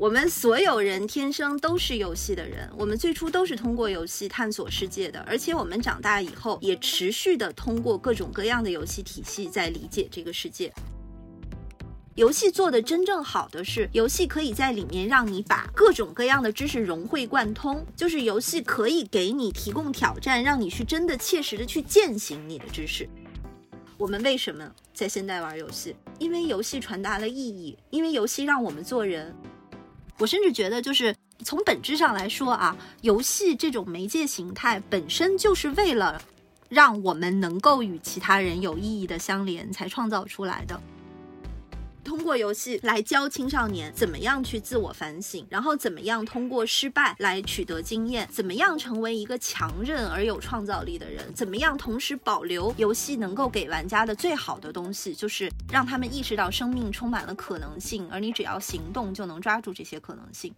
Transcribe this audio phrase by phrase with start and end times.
[0.00, 10.72] 我们所有人天生都是游戏的人，我们最初都是通过游戏探索世界的，而且我们长大以后也持续的通过各种各样的游戏体系在理解这个世界。
[12.14, 23.06] 游戏做的真正好的是，游戏可以在里面让你把各种各样的知识融会贯通，就是游戏可以给你提供挑战，让你去真的切实的去践行你的知识。
[23.98, 25.94] 我们为什么在现代玩游戏？
[26.18, 29.36] 因为游戏传达了意义，因为游戏让我们做人。
[30.20, 36.20] 我甚至觉得，就是从本质上来说啊，游戏这种媒介形态本身就是为了
[36.68, 40.78] 让我们能够与其他人有意义的相连才创造出来的。
[42.02, 60.54] 通过游戏来教青少年怎么样去自我反省，然后怎么样通过失败来取得经验，怎么样成为一个强韧而有创造力的人，怎么样同时保留游戏能够给玩家的最好的东西，就是让他们意识到生命充满了可能性，而你只要行动就能抓住这些可能性。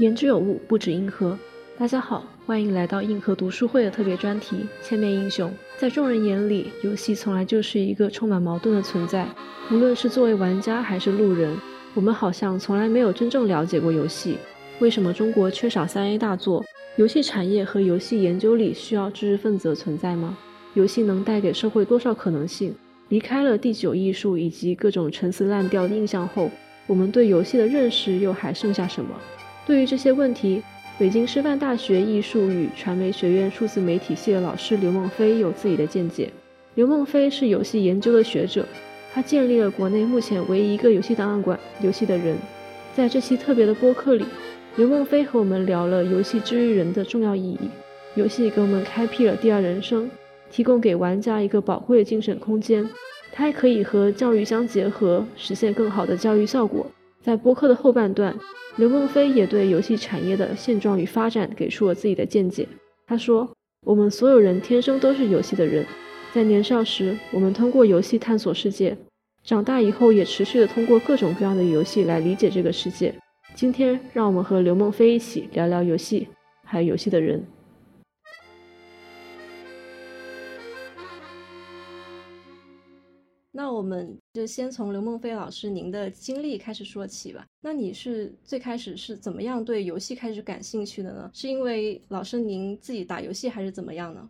[0.00, 1.38] 言之有物，不止硬核。
[1.76, 5.50] 大家好，欢迎来到硬核读书会的特别专题《千面英雄》。
[5.76, 9.28] 在众人眼里，游戏从来就是一个充满矛盾的存在。
[9.70, 11.54] 无论是作为玩家还是路人，
[11.92, 14.38] 我们好像从来没有真正了解过游戏。
[14.78, 16.64] 为什么中国缺少三 A 大作？
[16.96, 20.34] 游戏产业和游戏研究里需要知识分子的存在吗？
[20.72, 22.74] 游戏能带给社会多少可能性？
[23.10, 26.50] 离开了第九艺术以及各种陈词滥调的印象后，
[26.86, 29.14] 我们对游戏的认识又还剩下什么？
[29.70, 30.60] 对于这些问题，
[30.98, 36.28] 北京师范大学艺术与传媒学院数字媒体系的老师刘梦飞有自己的见解。
[36.74, 38.66] 刘梦飞是游戏研究的学者，
[39.14, 42.36] 他建立了国内目前唯一一个游戏档案馆——游戏的人。
[42.96, 44.24] 在这期特别的播客里，
[44.74, 47.70] 刘梦飞和我们聊了游戏之于人的重要意义。
[48.16, 50.10] 游戏给我们开辟了第二人生，
[50.50, 52.84] 提供给玩家一个宝贵的精神空间。
[53.30, 56.84] 它还可以和教育相结合，实现更好的教育效果。
[57.22, 58.34] 在播客的后半段。
[58.76, 62.66] 刘梦飞也对游戏产业的现状与发展给出了自己的见解。
[63.06, 63.50] 他说
[63.84, 65.84] ：“我们所有人天生都是游戏的人，
[66.32, 68.94] 在年少时，我们通过游戏探索世界；
[69.42, 73.12] 长大以后，也持续的通过各种各样的游戏来理解这个世界。
[73.54, 76.28] 今天，让我们和刘梦飞一起聊聊游戏，
[76.64, 77.44] 还有游戏的人。”
[83.70, 87.46] 我们就先从刘梦飞老师您的经历开始说起吧。
[87.60, 91.30] 那你是最开始是怎么样对游戏开始感兴趣的呢？
[91.32, 94.28] 是因为老师您自己打游戏，还是怎么样呢？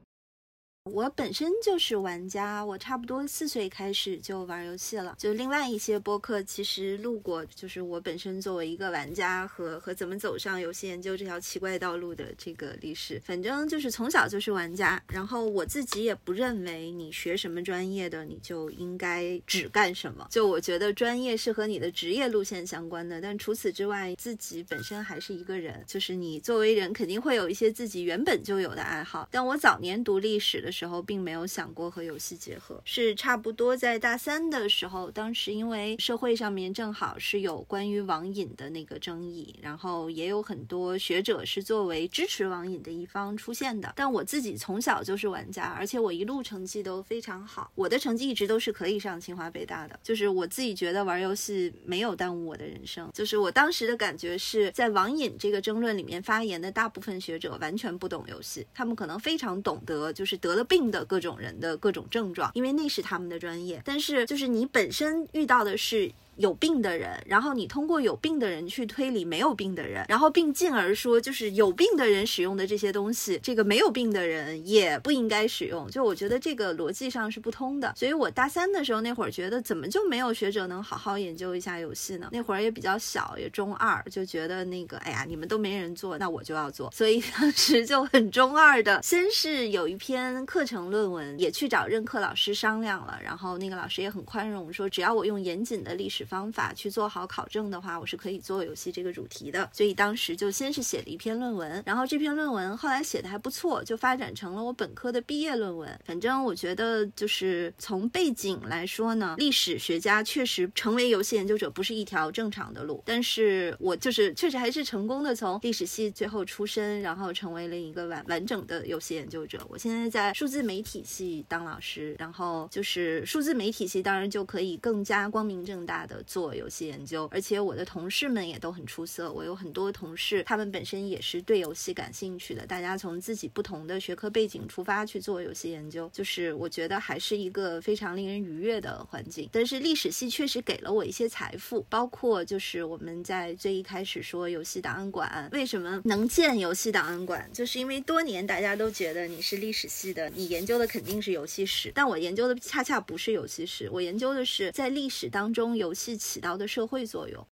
[0.85, 5.15] 我本身就是玩家，我差不多四岁开始就玩游戏了。
[5.19, 13.21] 就另外一些播客其实录过，就是我本身作为一个玩家和和怎么走上游戏研究这条奇怪道路的这个历史。
[13.23, 20.27] 反正就是从小就是玩家，然后我自己也不认为你学什么专业的你就应该只干什么。
[20.31, 25.85] 就我觉得专业是和你的职业路线相关的，但除此之外，自己本身还是一个人。
[25.87, 29.29] 就是你作为人肯定会有一些自己原本就有的爱好。
[29.31, 30.70] 但我早年读历史的。
[30.71, 43.93] 时候并没有想过和游戏结合，是差不多在大三的时候，当时因为社会上面正好是有关于网瘾的那个争议，然后也有很多学者是作为支持网瘾的一方出现的。
[43.97, 49.99] 但我自己从小就是玩家，而且我一路成绩都非常好，我的成绩一直都是可以上清华北大的。
[50.03, 53.11] 就是我自己觉得玩游戏没有耽误我的人生。
[53.13, 60.60] 就是我当时的感觉是在网瘾这个争论里面发言的大部分学者完全不懂游戏，他们可能非常懂得，就是得了。
[60.65, 63.83] 病的各种人的各种症状，因为那是他们的专业。
[63.85, 66.11] 但是，就是你本身遇到的是。
[66.41, 75.91] 有病的人，然后你通过有病的人去推理没有病的人，然后并进而说，就是有病的人使用的这些东西，这个没有病的人也不应该使用。
[75.91, 77.93] 就我觉得这个逻辑上是不通的。
[77.95, 82.31] 所以我大三的时候那会儿觉得，怎么就没有学者能好好研究一下游戏呢？
[82.33, 86.91] 那会儿也比较小，也中二，就觉得那个，哎呀，你们都没人做，那我就要做。
[86.91, 96.27] 所以当时就很中二的，先是有一篇课程论文，也去找任课老师商量了，然后那个老师也很宽容，说只要我用严谨的历史。
[96.31, 99.69] 方法去做好考证的话，我是可以做游戏这个主题的。
[99.73, 105.99] 所以当时就先是写了一篇论文，然后这篇论文后来写的还不错，就发展成了我本科的毕业论文。
[106.05, 119.59] 反正我觉得就是从背景来说呢，历史学家确实成为游戏研究者不是一条正常的路，但是我就是确实还是成功的从历史系最后出身，然后成为了一个完完整的游戏研究者。
[119.69, 126.20] 我现在在数字媒体系当老师，然后就是数字媒体系当然就可以更加光明正大的。
[126.27, 129.33] 做游戏研究，而且我的同事们也都很出色。
[129.33, 139.49] 我有很多同事，他们本身也是对游戏感兴趣的，大家从自己不同的学科背景出发去做游戏研究，就是我觉得还是一个非常令人愉悦的环境。
[139.53, 157.47] 但是历史系确实给了我一些财富，包括就是我们在最一开始说游戏档案馆为什么能建游戏档案馆，就是因为多年大家都觉得你是历史系的，你研究的肯定是游戏史，但我研究的恰恰不是游戏史，我研究的是在历史当中游戏起到的社会作用。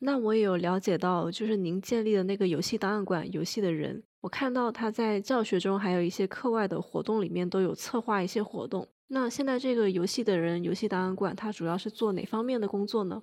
[0.00, 8.86] 那我也有了解到，就是您建立的那个游戏档案馆，游戏的人，我看到他在教学中还有一些课外的活动里面都有策划一些活动。
[9.08, 13.22] 那现在这个游戏的人，游戏档案馆，它主要是做哪方面的工作呢？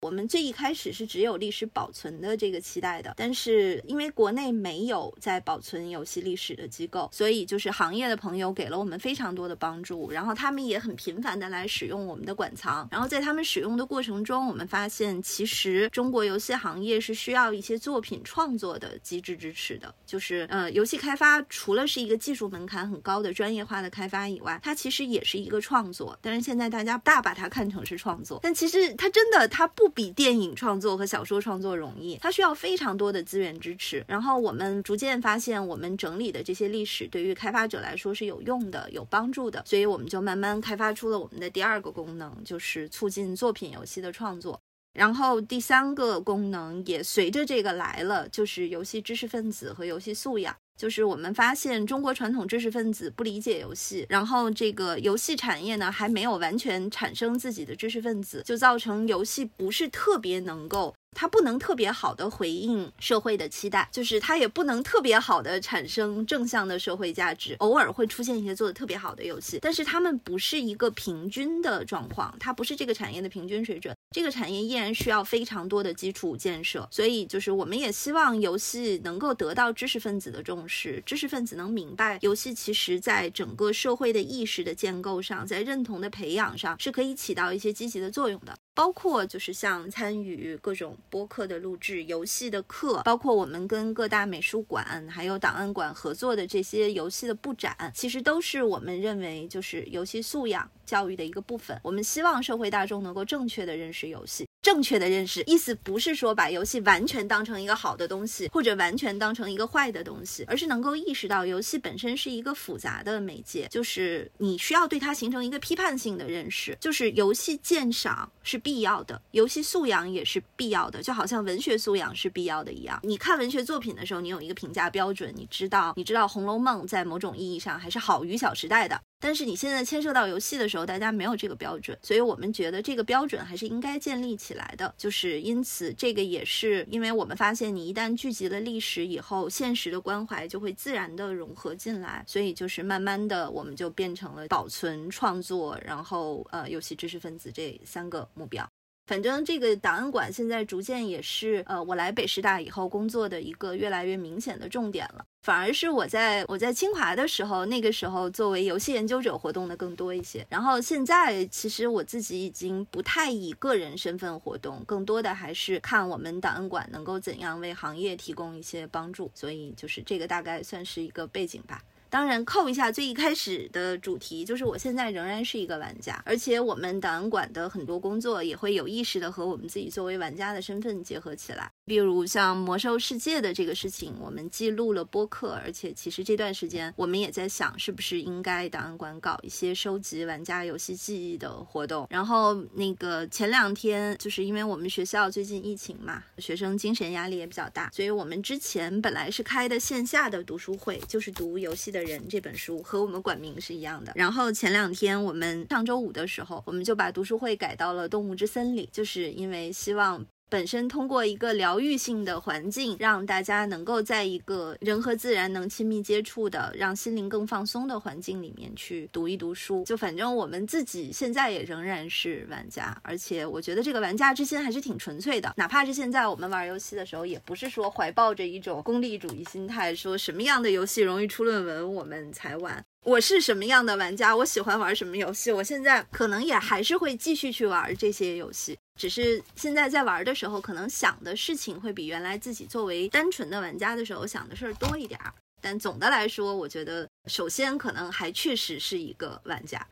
[0.00, 29.87] 我们最一开始是只有历史保存的这个期待的，但是因为国内没有在保存游戏历史的机构，所以就是行业的朋友给了我们非常多的帮助，然后他们也很频繁的来使用我们的馆藏，然后在他们使用的过程中，我们发现其实中国游戏行业是需要一些作品创作的机制支持的，就是呃，游戏开发除了是一个技术门槛很高的专业化的开发以外，它其实也是一个创作，但是现在大家大把它看成是创作，但其实它真的它不。
[29.88, 34.04] 比电影创作和小说创作容易，它需要非常多的资源支持。
[34.06, 44.60] 然后我们逐渐发现，我们整理的这些历史对于开发者来说是有用的、有帮助的，所以我们就慢慢开发出了我们的第二个功能，就是促进作品游戏的创作。
[44.94, 50.56] 然后第三个功能也随着这个来了，就是游戏知识分子和游戏素养。
[50.78, 60.94] 就是我们发现中国传统知识分子不理解游戏，然后这个游戏产业呢还没有完全产生自己的知识分子，就造成游戏不是特别能够。
[61.20, 67.56] 它不能特别好的回应社会的期待，就是它也不能特别好的产生正向的社会价值。
[67.58, 73.92] 偶尔会出现一些做的特别好的游戏，但是它们不是一个平均的状况，它不是这个产业的平均水准。
[74.12, 88.56] 这个产业依然需要非常多的基础建设，所以就是我们也希望游戏能够得到知识分子的重视，知识分子能明白游戏其实在整个社会的意识的建构上，在认同的培养上是可以起到一些积极的作用的。
[88.78, 101.78] 包括就是像参与各种播客的录制、游戏的课，包括我们跟各大美术馆还有档案馆合作的这些游戏的布展，其实都是我们认为就是游戏素养教育的一个部分。
[101.82, 104.46] 我们希望社会大众能够正确的认识游戏。
[104.60, 122.98] 正确的认识，意思不是说把游戏完全当成一个好的东西，或者完全当成一个坏的东西，而是能够意识到游戏本身是一个复杂的媒介，就是你需要对它形成一个批判性的认识，就是游戏鉴赏是必要的，游戏素养也是必要的，就好像文学素养是必要的一样。
[123.04, 129.00] 你看文学作品的时候，你有一个评价标准，你知道，你知道《红楼梦》在某种意义上还是好于《小时代》的。
[129.20, 134.94] 但是你现在牵涉到游戏的时候，大家没有这个标准，所以我们觉得这个标准还是应该建立起来的。
[134.96, 148.68] 就是因此，这个也是因为我们发现，你一旦聚集了历史以后，现实的关怀就会自然的融合进来，所以就是慢慢的，我们就变成了保存、创作，然后呃，游戏知识分子这三个目标。
[149.08, 155.24] 反正这个档案馆现在逐渐也是，呃，我来北师大以后工作的一个越来越明显的重点了。
[155.40, 160.46] 反而是我在我在清华的时候，那个时候作为游戏研究者活动的更多一些。
[160.50, 169.30] 然后现在其实我自己已经不太以个人身份活动，更多的还是看我们档案馆能够怎样为行业提供一些帮助。
[169.34, 171.82] 所以就是这个大概算是一个背景吧。
[172.10, 181.70] 当然，扣一下最一开始的主题，就是我现在仍然是一个玩家，而且我们档案馆的很多工作也会有意识的和我们自己作为玩家的身份结合起来。
[181.88, 192.06] 比如像魔兽世界的这个事情，我们记录了播客，而且其实这段时间我们也在想，是不是应该档案馆搞一些收集玩家游戏记忆的活动。
[192.10, 201.98] 然后那个前两天，就是因为我们学校最近疫情嘛，学生精神压力也比较大，所以我们之前本来是开的线下的读书会，就是读游戏的。
[202.08, 204.12] 人这本书和我们馆名是一样的。
[204.14, 210.24] 然后前两天我们上周五的时候，我们就把读书会改到了动物之森里，就是因为希望。
[210.50, 219.84] 本身通过一个疗愈性的环境，让大家能够在一个人和自然能亲密接触的、让心灵更放松的环境里面去读一读书。
[219.84, 225.52] 就反正我们自己现在也仍然是玩家，而且我觉得这个玩家之心还是挺纯粹的。
[225.56, 232.82] 哪怕是现在我们玩游戏的时候，也不是说怀抱着一种功利主义心态，说什么样的游戏容易出论文我们才玩。
[233.04, 238.78] 我是什么样的玩家，我喜欢玩什么游戏，我现在可能也还是会继续去玩这些游戏。
[238.98, 245.32] 只是现在在玩的时候，可能想的事情会比原来自己作为单纯的玩家的时候想的事儿多一点儿。
[245.60, 249.86] 但总的来说，我觉得首先可能还确实是一个玩家。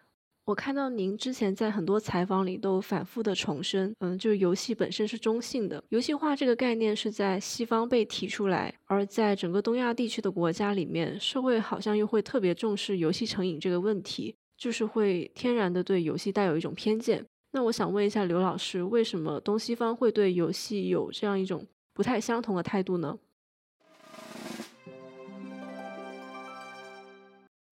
[0.45, 17.25] 我看到您之前在很多采访里都反复的重申，嗯，就是游戏本身是中性的，游戏化这个概念是在西方被提出来，而在整个东亚地区的国家里面，社会好像又会特别重视游戏成瘾这个问题，就是会天然的对游戏带有一种偏见。
[17.57, 23.19] 那我想问一下刘老师，为什么东西方会对游戏有这样一种不太相同的态度呢？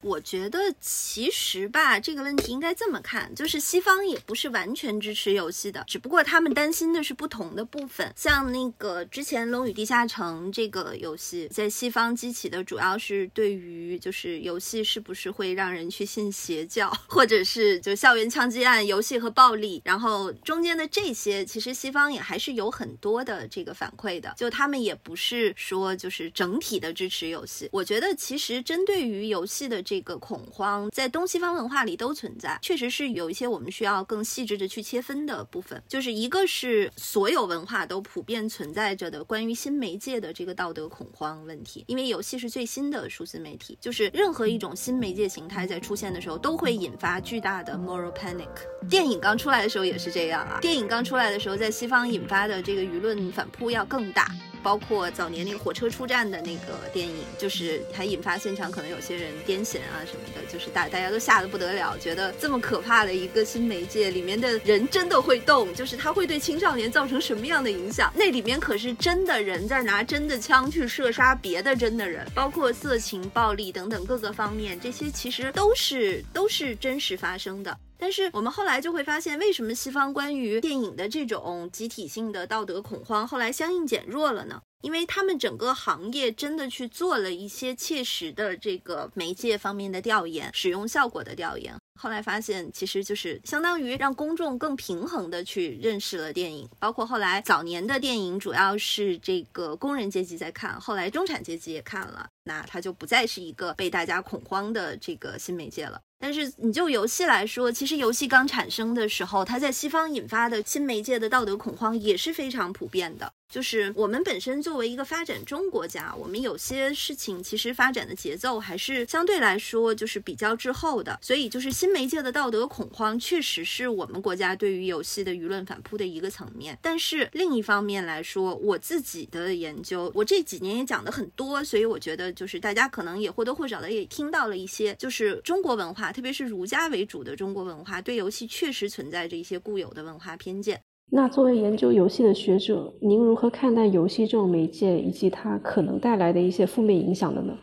[0.04, 8.12] 我觉得其实吧，这个问题应该这么看，就是西方也不是完全支持游戏的，只不过他们担心的是不同的部分。
[8.14, 27.70] 像那个之前《龙与地下城》这个游戏，在西方激起的主要是对于就是游戏是不是会让人去信邪教，或者是就校园枪击案、游戏和暴力，然后中间的这些，其实西方也还是有很多的这个反馈的，就他们也不是说就是整体的支持游戏。
[27.72, 29.93] 我觉得其实针对于游戏的这。
[29.94, 35.80] 这个恐慌在东西方文化里都存在，确实是有一些我们需要更细致的去切分的部分。
[35.86, 48.48] 就是一个是所有文化都普遍存在着的关于新媒介的这个道德恐慌问题，因为游戏是最新的数字媒体，就是任何一种新媒介形态在出现的时候，都会引发巨大的 moral panic。
[48.90, 54.28] 电影刚出来的时候也是这样啊，电影刚出来的时候，在西方引发的这个舆论反扑要更大。
[54.64, 68.12] 包括早年那个火车出站的那个电影，就是还引发现场可能有些人癫痫啊什么的，就是大大家都吓得不得了，觉得这么可怕的一个新媒介里面的人真的会动，就是它会对青少年造成什么样的影响？
[68.14, 77.76] 那里面可是真的人在拿真的枪去射杀别的真的人，包括色情、暴力等等各个方面，这些其实都是都是真实发生的。
[77.96, 84.60] 但是我们后来就会发现，为什么西方关于电影的这种集体性的道德恐慌后来相应减弱了呢？
[84.84, 91.74] 因为他们整个行业真的去做了一些切实的这个媒介方面的调研，使用效果的调研。
[91.98, 96.68] 后来发现，其实就是相当于让公众更平衡的去认识了电影。
[96.78, 105.98] 包括后来早年的电影，主要是这个工人阶级在看，后来中产阶级也看了，那它就不再是一个被大家恐慌的这个新媒介了。
[106.24, 113.30] 但是你就游戏来说，其实游戏刚产生的时候，它在西方引发的新媒介的道德恐慌也是非常普遍的。
[113.46, 121.16] 就是我们本身作为一个发展中国家，我们有些事情其实发展的节奏还是相对来说就是比较滞后的。
[121.22, 126.76] 所以就是新媒介的道德恐慌，确实是我们国家对于游戏的舆论反扑的一个层面。
[126.82, 140.80] 但是另一方面来说，我自己的研究，我这几年也讲的很多，所以我觉得就是大家可能也或多或少的也听到了一些，就是中国文化，特别是儒家为主的中国文化，对游戏确实存在着一些固有的文化偏见。
[141.10, 147.58] 那作为研究游戏的学者，您如何看待游戏这种媒介以及它可能带来的一些负面影响的呢？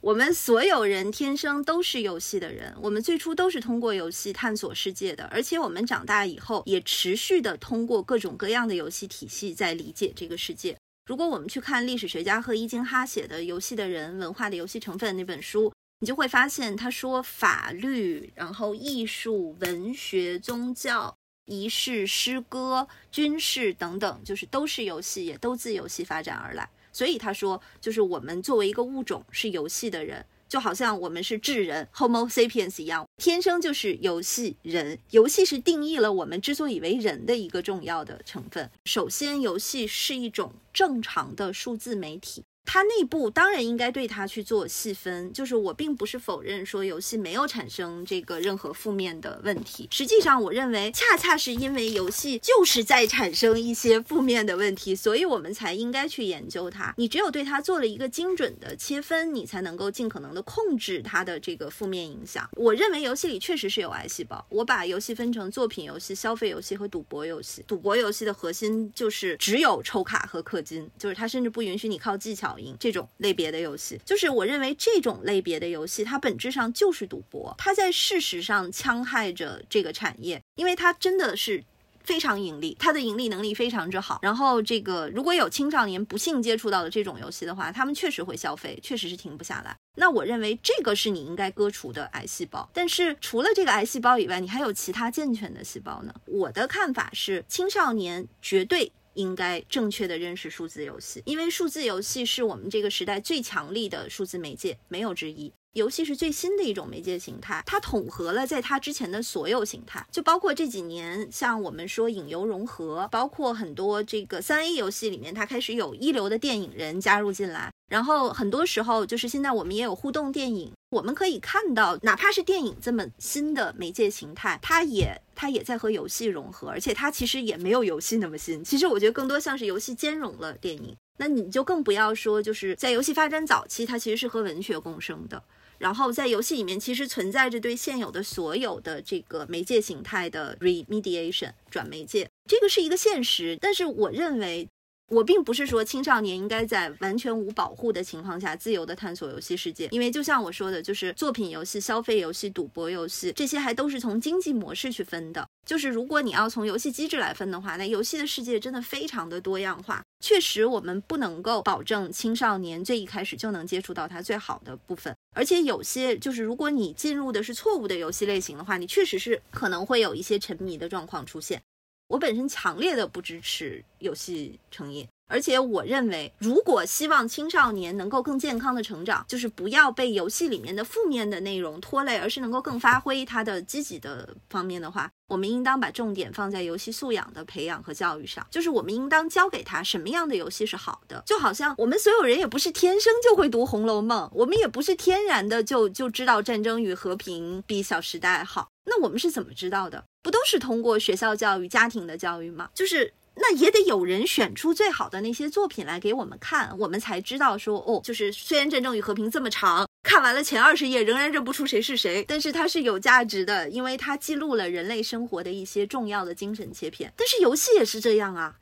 [0.00, 10.76] 我们所有人天生都是游戏的人，我们最初都是通过游戏探索世界的，而且我们长大以后也持续的通过各种各样的游戏体系在理解这个世界。
[11.06, 21.14] 如果我们去看历史学家赫伊金哈写的《游戏的人：文化的游戏成分》那本书，你就会发现他说法律、然后艺术、文学、宗教。
[21.50, 26.68] 仪式、诗歌、军事等等，就是都是游戏，也都自游戏发展而来。
[26.92, 34.98] 所以他说，就是我们作为一个物种是游戏的人，就好像我们是智人 （Homo sapiens） 一样，天生就是游戏人。
[35.08, 38.70] 游戏是定义了我们之所以为人的一个重要的成分。
[38.84, 42.44] 首先，游戏是一种正常的数字媒体。
[42.70, 49.88] 它内部当然应该对它去做细分，就是我并不是否认说游戏没有产生这个任何负面的问题。
[49.90, 56.92] 实际上，我认为恰恰是因为游戏就是在产生一些负面的问题，所以我们才应该去研究它。
[56.98, 62.46] 你只有对它做了一个精准的切分，你才能够尽可能的控制它的这个负面影响。
[62.52, 64.44] 我认为游戏里确实是有癌细胞。
[64.50, 67.64] 我把游戏分成作品游戏、消费游戏和赌博游戏。
[67.66, 72.56] 赌博游戏的核心就是只有抽卡和氪金，就是它甚至不允许你靠技巧。
[72.78, 81.62] 这种类别的游戏，就是我认为这种类别的游戏，它本质上就是赌博，它在事实上戕害着这个产业，因为它真的是
[82.02, 84.18] 非常盈利，它的盈利能力非常之好。
[84.22, 89.76] 然后这个如果有青少年不幸接触到的这种游戏的话，他们确实会消费，确实是停不下来。
[89.96, 92.68] 那我认为这个是你应该割除的癌细胞。
[92.72, 96.14] 但是除了这个癌细胞以外，你还有其他健全的细胞呢？
[96.26, 98.92] 我的看法是，青少年绝对。
[99.18, 105.52] 应该正确的认识数字游戏，因为数字游戏是我们这个时代最强力的数字媒介，没有之一。
[105.72, 117.72] 游戏是最新的一种媒介形态，它统合了在它之前的所有形态，就包括这几年像我们说影游融合，包括很多这个三 A 游戏里面，它开始有一流的电影人加入进来。
[117.88, 128.62] 然后很多时候就是现在我们也有互动电影，我们可以看到，哪怕是电影这么新的媒介形态，它也它也在和游戏融合，而且它其实也没有游戏那么新。
[128.62, 130.94] 其实我觉得更多像是游戏兼容了电影。
[131.16, 135.42] 那你就更不要说，就是在游戏发展早期，它其实是和文学共生的。
[135.78, 143.56] 然后在游戏里面，其实存在着对现有的所有的这个媒介形态的 remediation 转媒介，这个是一个现实。
[143.58, 144.68] 但是我认为。
[145.08, 155.46] 我并不是说青少年应该在完全无保护的情况下自由的探索游戏世界，因为就像我说的，就是作品游戏、消费游戏、赌博游戏这些还都是从经济模式去分的。
[155.66, 160.02] 就是如果你要从游戏机制来分的话，那游戏的世界真的非常的多样化。
[160.20, 171.62] 确实，我们不能够保证青少年最一开始就能接触到它最好的部分，而且有些就是如果你进入的是错误的游戏类型的话，你确实是可能会有一些沉迷的状况出现。
[172.08, 188.46] 我本身强烈的不支持游戏成瘾，而且我认为，如果希望青少年能够更健康的成长，就是不要被游戏里面的负面的内容拖累，而是能够更发挥他的积极的方面的话，我们应当把重点放在游戏素养的培养和教育上。
[188.50, 198.68] 就是我们应当教给他什么样的游戏是好的，就好像我们所有人也不是天生就会读《红楼梦》，我们也不是天然的就就知道《战争与和平》比《小时代》好。
[198.88, 200.02] 那我们是怎么知道的？
[200.22, 202.70] 不都是通过学校教育、家庭的教育吗？
[202.74, 217.12] 就是那也得有人选出最好的那些作品来给我们看，我们才知道说哦，就是虽然《战争与和平》这么长，看完了前二十页仍然认不出谁是谁，但是它是有价值的，因为它记录了人类生活的一些重要的精神切片。
[217.16, 218.56] 但是游戏也是这样啊，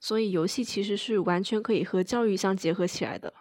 [0.00, 3.32] 所以游戏其实是完全可以和教育相结合起来的。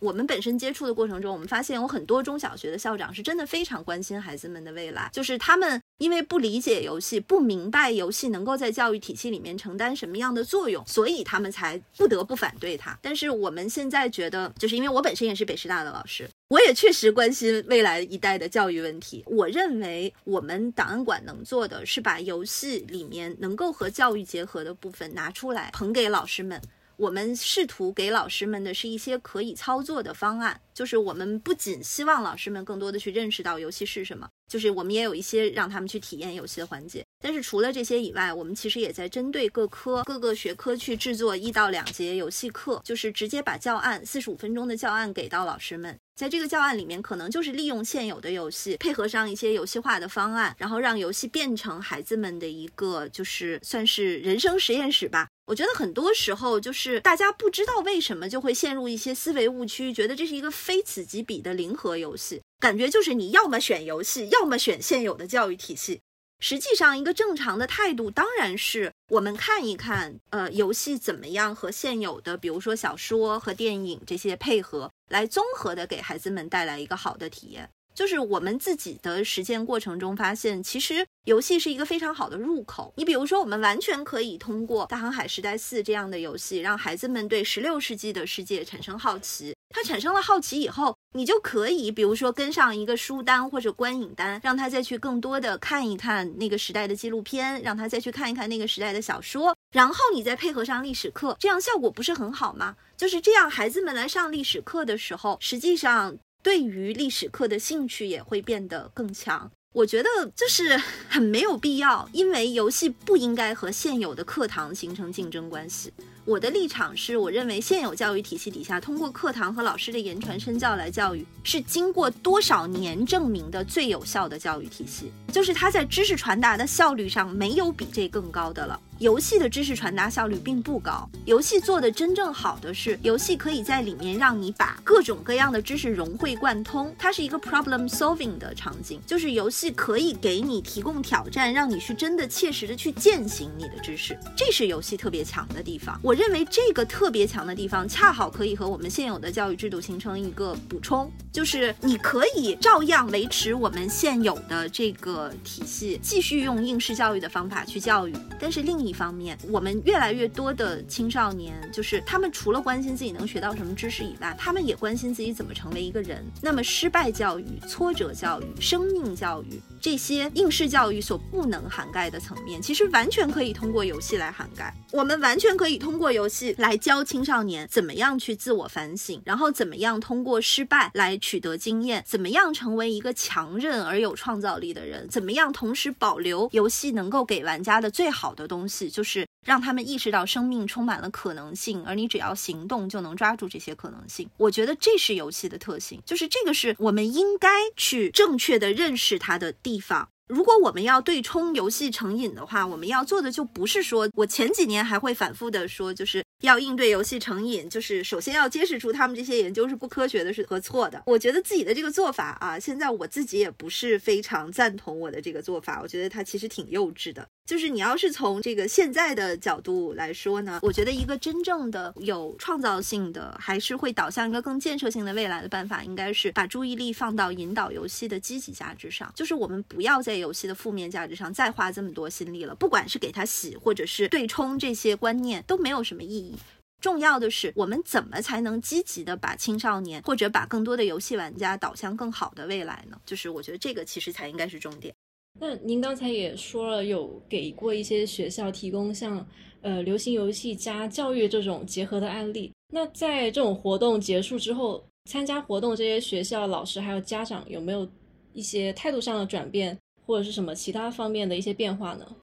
[0.00, 12.98] 我们本身接触的过程中，我们发现有很多中小学的校长是真的非常关心孩子们的未来，就是他们因为不理解游戏，不明白游戏能够在教育体系里面承担什么样的作用，所以他们才不得不反对它。
[13.00, 19.24] 但是我们现在觉得，就是因为我本身也是北师大的老师，我也确实关心未来一代的教育问题。
[19.26, 26.60] 我认为我们档案馆能做的是把游戏里面能够和教育结合的部分拿出来，捧给老师们。
[26.96, 37.04] 我们试图给老师们的是一些可以操作的方案，就是我们不仅希望老师们更多的去认识到游戏是什么，就是我们也有一些让他们去体验游戏的环节。
[37.22, 55.28] 但是除了这些以外，我们其实也在针对各科各个学科去制作一到两节游戏课，就是直接把教案四十五分钟的教案给到老师们，在这个教案里面，可能就是利用现有的游戏，配合上一些游戏化的方案，然后让游戏变成孩子们的一个就是算是人生实验室吧。
[55.46, 66.00] 我觉得很多时候就是大家不知道为什么就会陷入一些思维误区，觉得这是一个非此即彼的零和游戏，感觉就是你要么选游戏，要么选现有的教育体系。
[66.38, 77.70] 实际上，一个正常的态度当然是我们看一看，呃，游戏怎么样和现有的，比如说小说和电影这些配合，来综合的给孩子们带来一个好的体验。
[77.96, 82.92] 就是我们自己的实践过程中发现，其实游戏是一个非常好的入口。
[82.98, 89.56] 你比如说，我们完全可以通过《大航海时代四》这样的游戏，让孩子们对十六世纪的世界产生好奇。
[89.70, 102.76] 他产生了好奇以后，你就可以，比如说跟上一个书单或者观影单，让他再去更多的看一看那个时代的纪录片，让他再去看一看那个时代的小说，然后你再配合上历史课，这样效果不是很好吗？
[102.94, 106.18] 就是这样，孩子们来上历史课的时候，实际上。
[106.46, 110.80] 对于历史课的兴趣也会变得更强，我觉得这是
[111.10, 115.92] 很没有必要，因为游戏不应该和现有的课堂形成竞争关系。
[116.24, 125.10] 我的立场是，我认为现有教育体系底下，通过课堂和老师的言传身教来教育，是经过多少年证明的最有效的教育体系。
[125.32, 128.80] 就是它在知识传达的效率上没有比这更高的了。
[128.98, 145.96] 游戏的知识传达效率并不高，游戏做的真正好的是，游戏可以在里面让你把各种各样的知识融会贯通，它是一个 problem solving 的场景，就是游戏可以给你提供挑战，让你去真的切实的去践行你的知识，这是游戏特别强的地方。
[146.02, 146.16] 我。
[146.16, 158.14] 认为这个特别强的地方，恰好可以和我们现有的教育制度形成一个补充，就是你可以照样维持我们现有的这个体系，继续用应试教育的方法去教育。
[158.40, 166.24] 但是另一一方面，我们越来越多的青少年，就是他们除了关心自己能学到什么知识以外，他们也关心自己怎么成为一个人。
[166.40, 174.74] 那么，失败教育、挫折教育、生命教育这些应试教育所不能涵盖的层面，其实完全可以通过游戏来涵盖。
[174.92, 176.06] 我们完全可以通过。
[176.16, 194.30] 游戏来教青少年怎么样去自我反省，然后怎么样通过失败来取得经验，怎么样成为一个强韧而有创造力的人，怎么样同时保留游戏能够给玩家的最好的东西，就是让他们意识到生命充满了可能性，而你只要行动就能抓住这些可能性。
[194.38, 200.08] 我觉得这是游戏的特性，就是这个是我们应该去正确的认识它的地方。
[200.28, 211.02] 如果我们要对冲游戏成瘾的话，我们要做的就不是说，我前几年还会反复的说，就是要应对游戏成瘾，就是首先要揭示出他们这些研究是不科学的，是和错的。
[211.06, 217.28] 我觉得自己的这个做法啊，现在我自己也不是非常赞同我的这个做法，我觉得它其实挺幼稚的。
[217.46, 229.10] 就是你要是从这个现在的角度来说呢，我觉得一个真正的有创造性的，还是会导向一个更建设性的未来的办法，应该是把注意力放到引导游戏的积极价值上。
[229.14, 236.36] 就是我们不要在游戏的负面价值上再花这么多心力了，不管是给他洗，或者是对冲这些观念，都没有什么意义。
[236.80, 242.98] 重要的是，我们怎么才能积极的把青少年或者把更多的游戏玩家导向更好的未来呢？
[243.06, 244.92] 就是我觉得这个其实才应该是重点。
[245.38, 249.26] 那您刚才也说了，有给过一些学校提供像
[249.60, 252.50] 呃流行游戏加教育这种结合的案例。
[252.72, 257.86] 那在这种活动结束之后，参加活动这些学校老师还有家长有没有
[258.32, 262.16] 一些态度上的转变，或者是什么其他方面的一些变化呢？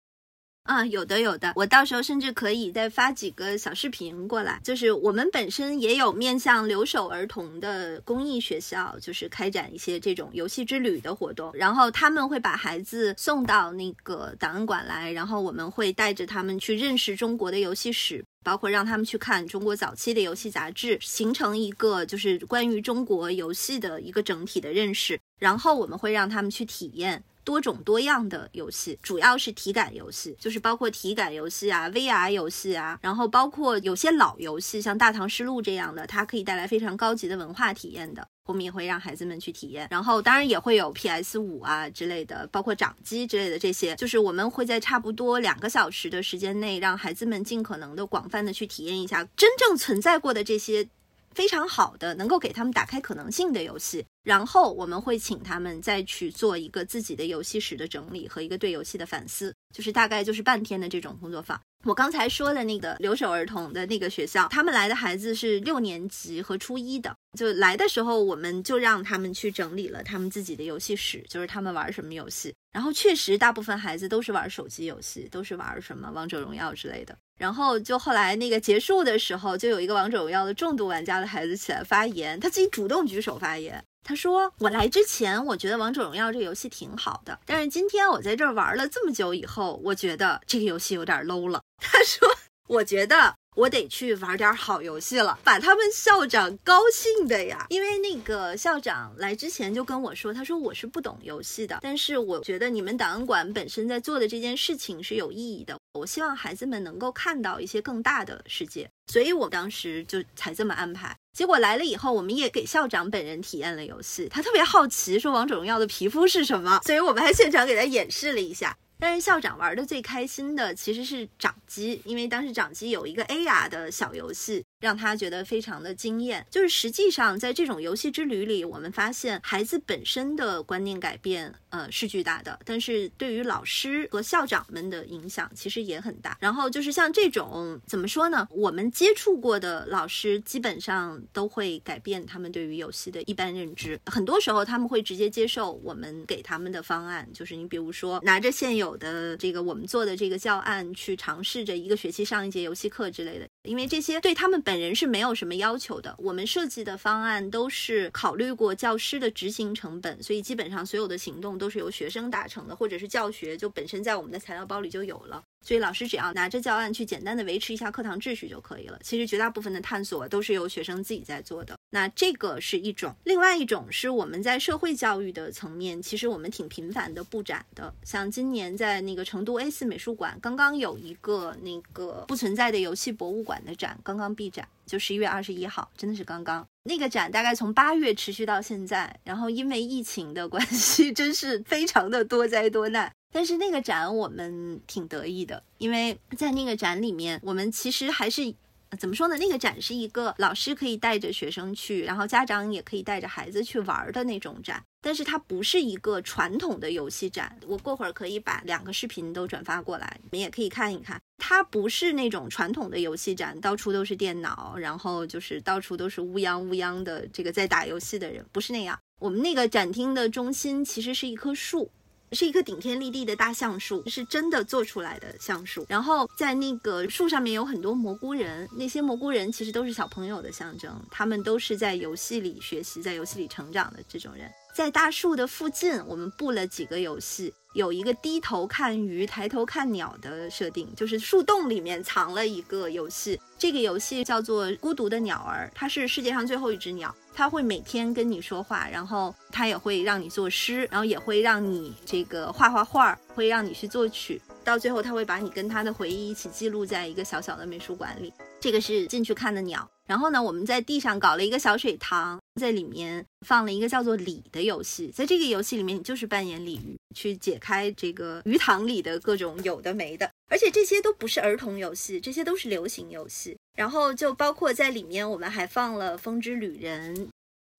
[0.63, 4.61] 啊，有的有的，我到时候甚至可以再发几个小视频过来。
[4.63, 11.51] 就是我们本身也有面向留守儿童的公益学校，就是开展一些这种游戏之旅的活动。
[11.53, 25.19] 然后他们会把孩子送到那个档案馆来，然后我们会带着他们去认识中国的游戏史，包括让他们去看中国早期的游戏杂志，形成一个就是关于中国游戏的一个整体的认识。
[25.41, 27.21] 然后我们会让他们去体验。
[27.43, 39.87] 多种多样的游戏，主要是体感游戏，就是包括体感游戏啊、VR 游戏啊，然后包括有些老游戏，像《大唐诗录》这样的，它可以带来非常高级的文化体验的，我们也会让孩子们去体验。
[39.91, 50.87] 然后当然也会有 PS 五啊之类的，包括掌机之类的这些，就是我们会在差不多两个小时的时间内，让孩子们尽可能的广泛的去体验一下真正存在过的这些。
[51.33, 61.59] 非常好的，能够给他们打开可能性的游戏，然后我们会请他们再去做一个自己的游戏史的整理和一个对游戏的反思，就是大概就是半天的这种工作坊。
[61.85, 72.53] 我刚才说的那个留守儿童的那个学校，他们来的孩子是六年级和初一的，就来的时候我们就让他们去整理了他们自己的游戏史，就是他们玩什么游戏。
[72.71, 77.15] 然后确实大部分孩子都是玩手机游戏，都是玩什么王者荣耀之类的。
[77.37, 83.83] 然后就后来那个结束的时候，就有一个王者荣耀的重度玩家的孩子起来发言，他自己主动举手发言。
[84.03, 92.27] 他说：“我来之前，我觉得王者荣耀这游戏挺好的，但是今天我在这儿玩了这么久以后，我觉得这个游戏有点 low 了。”他说
[92.67, 97.67] ：“我觉得。”我得去玩点好游戏了，把他们校长高兴的呀！
[97.69, 105.77] 因为那个校长来之前就跟我说，他说我是不懂游戏的，但是我觉得你们档案馆本身在做的这件事情是有意义的。
[105.93, 111.15] 我希望孩子们能够看到一些更大的世界，所以我当时就才这么安排。
[111.33, 118.77] 结果来了以后，我们也给校长本人体验了游戏，他特别好奇，说王者荣耀的皮肤是什么，所以我们还现场给他演示了一下。
[118.99, 124.63] 但是校长玩的最开心的其实是掌机，因为当时掌机有一个 AR 的小游戏。
[124.83, 126.45] 让他觉得非常的惊艳。
[126.51, 132.59] 就是实际上，在这种游戏之旅里，我们发现孩子本身的观念改变，呃，是巨大的。
[132.65, 136.37] 但是对于老师和校长们的影响，其实也很大。
[136.41, 138.45] 然后就是像这种怎么说呢？
[138.51, 143.97] 我们接触过的老师，基本上都会改变他们对于游戏的一般认知。
[144.05, 153.47] 很多时候，他们会直接接受我们给他们的方案，就是你比如说拿着现有的这个我们做的这个教案去尝试着一个学期上一节游戏课之类的。
[153.63, 165.43] 因为这些对他们本本人是没有什么要求的，我们设计的方案都是考虑过教师的执行成本，所以基本上所有的行动都是由学生达成的，或者是教学就本身在我们的材料包里就有了。
[165.63, 168.99] 所以老师只要拿着教案去简单的维持一下课堂秩序就可以了。
[169.01, 171.75] 其实绝大部分的探索都是由学生自己在做的。
[171.89, 177.93] 那这个是一种，另外一种是我们在社会教育的层面，其实我们挺频繁的布展的。
[178.03, 186.67] 像今年在那个成都 A 四美术馆刚刚有一个那个不存在的游戏博物馆的展，刚刚闭展，就十一月二十一号，真的是刚刚。
[186.83, 193.09] 那个展大概从八月持续到现在，然后因为疫情的关系，真是非常的多灾多难。
[193.33, 198.53] 但是那个展我们挺得意的，因为在那个展里面，我们其实还是
[198.99, 199.35] 怎么说呢？
[199.39, 204.81] 那个展是一个老师可以带着学生去，然后家长也可以带着孩子去玩的那种展。
[205.01, 207.57] 但是它不是一个传统的游戏展。
[207.67, 211.19] 我过会儿可以把两个视频都转发过来，你们也可以看一看。
[211.39, 218.97] 它不是那种传统的游戏展，到处都是电脑，然后就是到处都是乌泱乌泱的这个在打游戏的人，不是那样。
[219.19, 221.89] 我们那个展厅的中心其实是一棵树。
[222.33, 225.85] 是一棵顶天立地的大橡树，是真的做出来的橡树。
[225.87, 234.49] 然后在那个树上面有很多蘑菇人，那些蘑菇人其实都是小朋友的象征，他们都是在游戏里学习、在游戏里成长的这种人。
[234.75, 243.39] 在大树的附近，我们布了几个游戏，有一个低头看鱼、抬头看鸟的设定，就是树洞里面藏了一个游戏。
[243.57, 258.31] 这个游戏叫做《孤独的鸟儿》，它是世界上最后一只鸟，它会每天跟你说话，然后它也会让你作诗，然后也会让你这个画画画，会让你去作曲，到最后它会把你跟它的回忆一起记录在一个小小的美术馆里。
[258.59, 259.89] 这个是进去看的鸟。
[260.05, 265.07] 然后呢，我们在地上搞了一个小水塘，在里面放了一个叫做鲤的游戏。
[265.07, 270.29] 在这个游戏里面，你就是扮演鲤鱼，去解开这个鱼塘里的各种有的没的。
[270.51, 273.57] 而且这些都不是儿童游戏，这些都是流行游戏。
[273.77, 277.15] 然后就包括在里面，我们还放了《风之旅人》。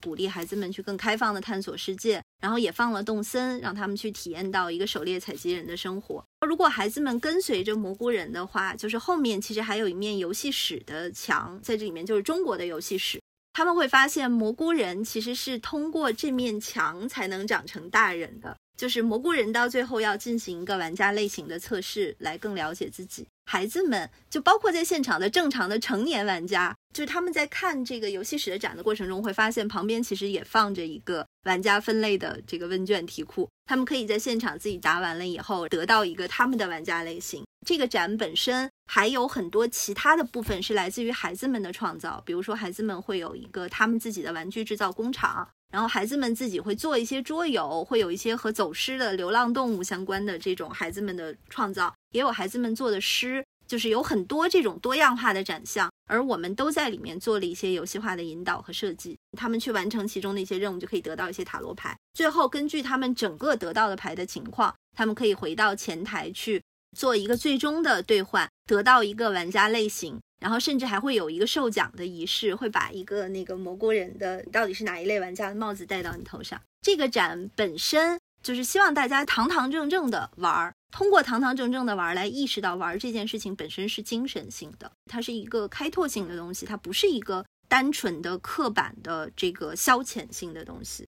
[0.02, 6.22] 鼓励孩子们去更开放的探索世界，然后也放了动森，让他们去体验到一个狩猎采集人的生活。
[6.46, 13.18] 如果孩子们跟随着蘑菇人的话，就是后面其实还有一面游戏史的墙，在这里面就是中国的游戏史。
[13.54, 18.54] 他们会发现蘑菇人其实是通过这面墙才能长成大人的。
[18.76, 23.26] 就是蘑菇人到最后要进行一个玩家类型的测试，来更了解自己。
[23.46, 37.44] 孩子们就包括在现场的正常的成年玩家，就是他们在看这个游戏史的展的过程中，会发现旁边其实也放着一个玩家分类的这个问卷题库，他们可以在现场自己答完了以后，得到一个他们的玩家类型。
[37.66, 45.48] 这个展本身还有很多其他的部分是来自于孩子们的创造，比如说孩子们会有一个他们自己的玩具制造工厂。
[45.74, 55.90] 然后孩子们自己会做一些桌游，会有一些和走失的流浪动物相关的这种孩子们的创造，也有孩子们做的诗，就是有很多这种多样化的展项。
[56.06, 61.98] 而我们都在里面做了一些游戏化的引导和设计，他们去完成其中的一些任务，就可以得到一些塔罗牌。
[62.12, 66.62] 最后根据他们整个得到的牌的情况，他们可以回到前台去
[66.96, 70.20] 做一个最终的兑换，得到一个玩家类型。
[70.44, 76.60] 然后甚至还会有一个授奖的仪式，会把一个那个蘑菇人的到底是哪一类玩家的帽子戴到你头上。
[76.82, 91.08] 这个展本身就是希望大家堂堂正正的玩儿，通过堂堂正正的玩儿来意识到玩儿这件事情本身是精神性的，它是一个开拓性的东西，它不是一个单纯的刻板的这个消遣性的东西。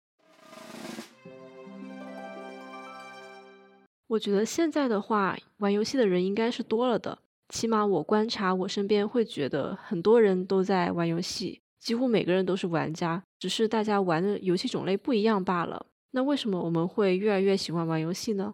[4.07, 7.19] 我觉得现在的话，玩游戏的人应该是多了的。
[7.49, 15.87] 起码我观察，我身边会觉得很多人都在玩游戏，几乎每个人都是玩家，只是大家玩的游戏种类不一样罢了。
[16.11, 18.53] 那为什么我们会越来越喜欢玩游戏呢？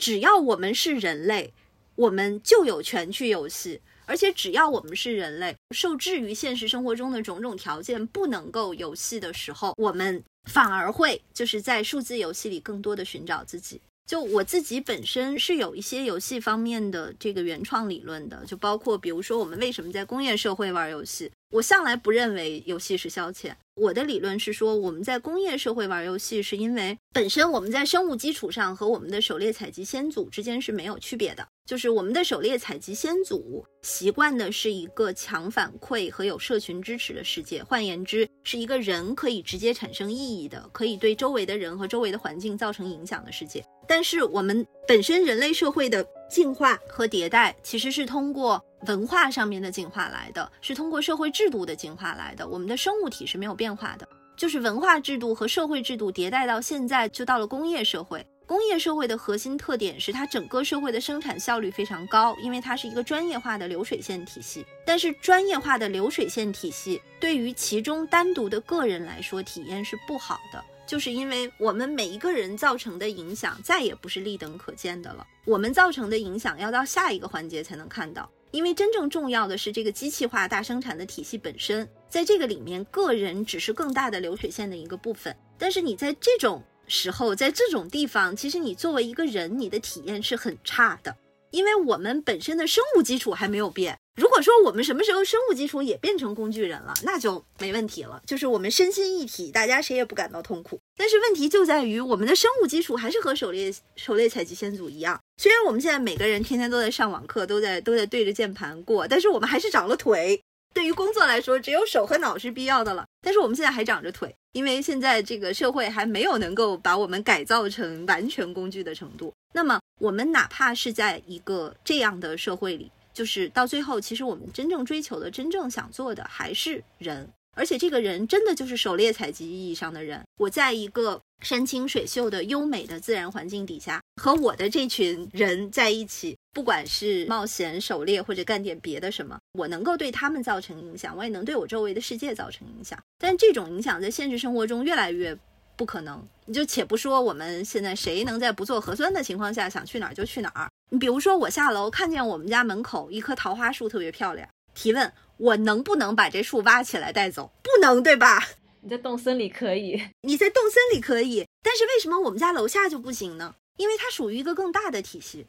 [0.00, 1.52] 只要我们是人类，
[1.94, 13.80] 我们就有权去游戏，而且只要我们是人类，受制于现实生活中的种种条件不能够游戏的时候，我们反而会就是在数字游戏里更多的寻找自己。
[14.12, 23.52] 就我自己本身是有一些游戏方面的这个原创理论的，就包括比如说我们为什么在工业社会玩游戏，我向来不认为游戏是消遣。
[23.74, 31.46] 我的理论是说，我们在工业社会玩游戏，是因为本身我们在生物基础上和我们的狩猎采集先祖之间是没有区别的。
[31.66, 43.62] 就是我们的狩猎采集先祖习惯的是一个强反馈和有社群支持的世界，换言之，是一个人可以直接产生意义的，可以对周围的人和周围的环境造成影响的世界。
[43.86, 52.48] 但是我们本身人类社会的进化和迭代，其实是通过文化上面的进化来的，是通过社会制度的进化来的。
[52.48, 58.26] 我们的生物体是没有变化的，就是文化制度和社会制度迭代到现在，就到了工业社会。
[58.46, 64.64] 工业社会的核心特点是它整个社会的生产效率非常高，因为它是一个专业化的流水线体系。
[64.86, 75.26] 但是专业化的流水线体系对于其中单独的个人来说，体验是不好的，就是因为我们每一个人造成的影响再也不是立等可见的了。
[75.46, 85.34] 我们造成的影响要到下一个环节才能看到，因为真正重要的是这个机器化大生产的体系本身，在这个里面，个人只是更大的流水线的一个部分。
[85.56, 91.16] 但是你在这种时候，在这种地方，其实你作为一个人，你的体验是很差的，
[91.52, 93.96] 因为我们本身的生物基础还没有变。
[94.14, 100.78] 如果说我们什么时候生物基础也变成工具人了，那就没问题了，就是我们身心一体，大家谁也不感到痛苦。
[100.98, 105.18] 但是问题就在于，我们的生物基础还是和狩猎狩猎采集先祖一样。
[105.38, 110.42] 虽然我们现在每个人天天都在上网课，都在都在对着键盘过，但是我们还是长了腿。
[110.72, 113.04] 对于工作来说，只有手和脑是必要的了。
[113.20, 119.32] 但是我们现在还长着腿，因为现在这个社会还没有能够把我们改造成完全工具的程度。
[119.54, 127.30] 那么，我们哪怕是在一个这样的社会里，就是到最后，其实我们真正追求的、真正想做的还是人。
[127.56, 130.22] 而且这个人真的就是狩猎采集意义上的人。
[130.38, 142.98] 我在一个山清水秀的优美的自然环境底下，和我的这群人在一起，不管是冒险、狩猎或者干点别的什么，我能够对他们造成影响，我也能对我周围的世界造成影响。
[143.18, 145.36] 但这种影响在现实生活中越来越
[145.76, 146.22] 不可能。
[146.46, 150.68] 你就且不说我们现在谁能在不做核酸的情况下想去哪儿就去哪儿。
[150.90, 157.50] 你比如说，我下楼看见我们家门口一棵桃花树特别漂亮，提问我能不能把这树挖起来带走？
[157.64, 158.50] 不能，对吧？
[158.82, 163.56] 你在动森里可以，你在动森里可以，但是为什么我们家楼下就不行呢？
[163.76, 165.46] 因为它属于一个更大的体系，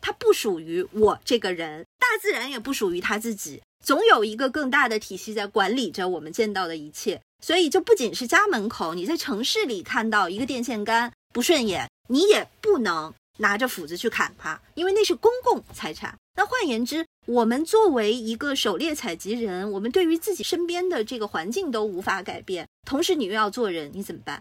[0.00, 7.20] 它不属于我这个人，大自然也不属于他自己，总有一个更大的体系在管理着我们见到的一切。
[7.44, 16.16] 所以就不仅是家门口，你在城市里看到一个电线杆不顺眼，你也不能拿着斧子去砍它，因为那是公共财产。
[16.36, 24.40] 那换言之，我们作为一个狩猎采集人，我们对于自己身边的这个环境都无法改变，同时你又要做人，你怎么办？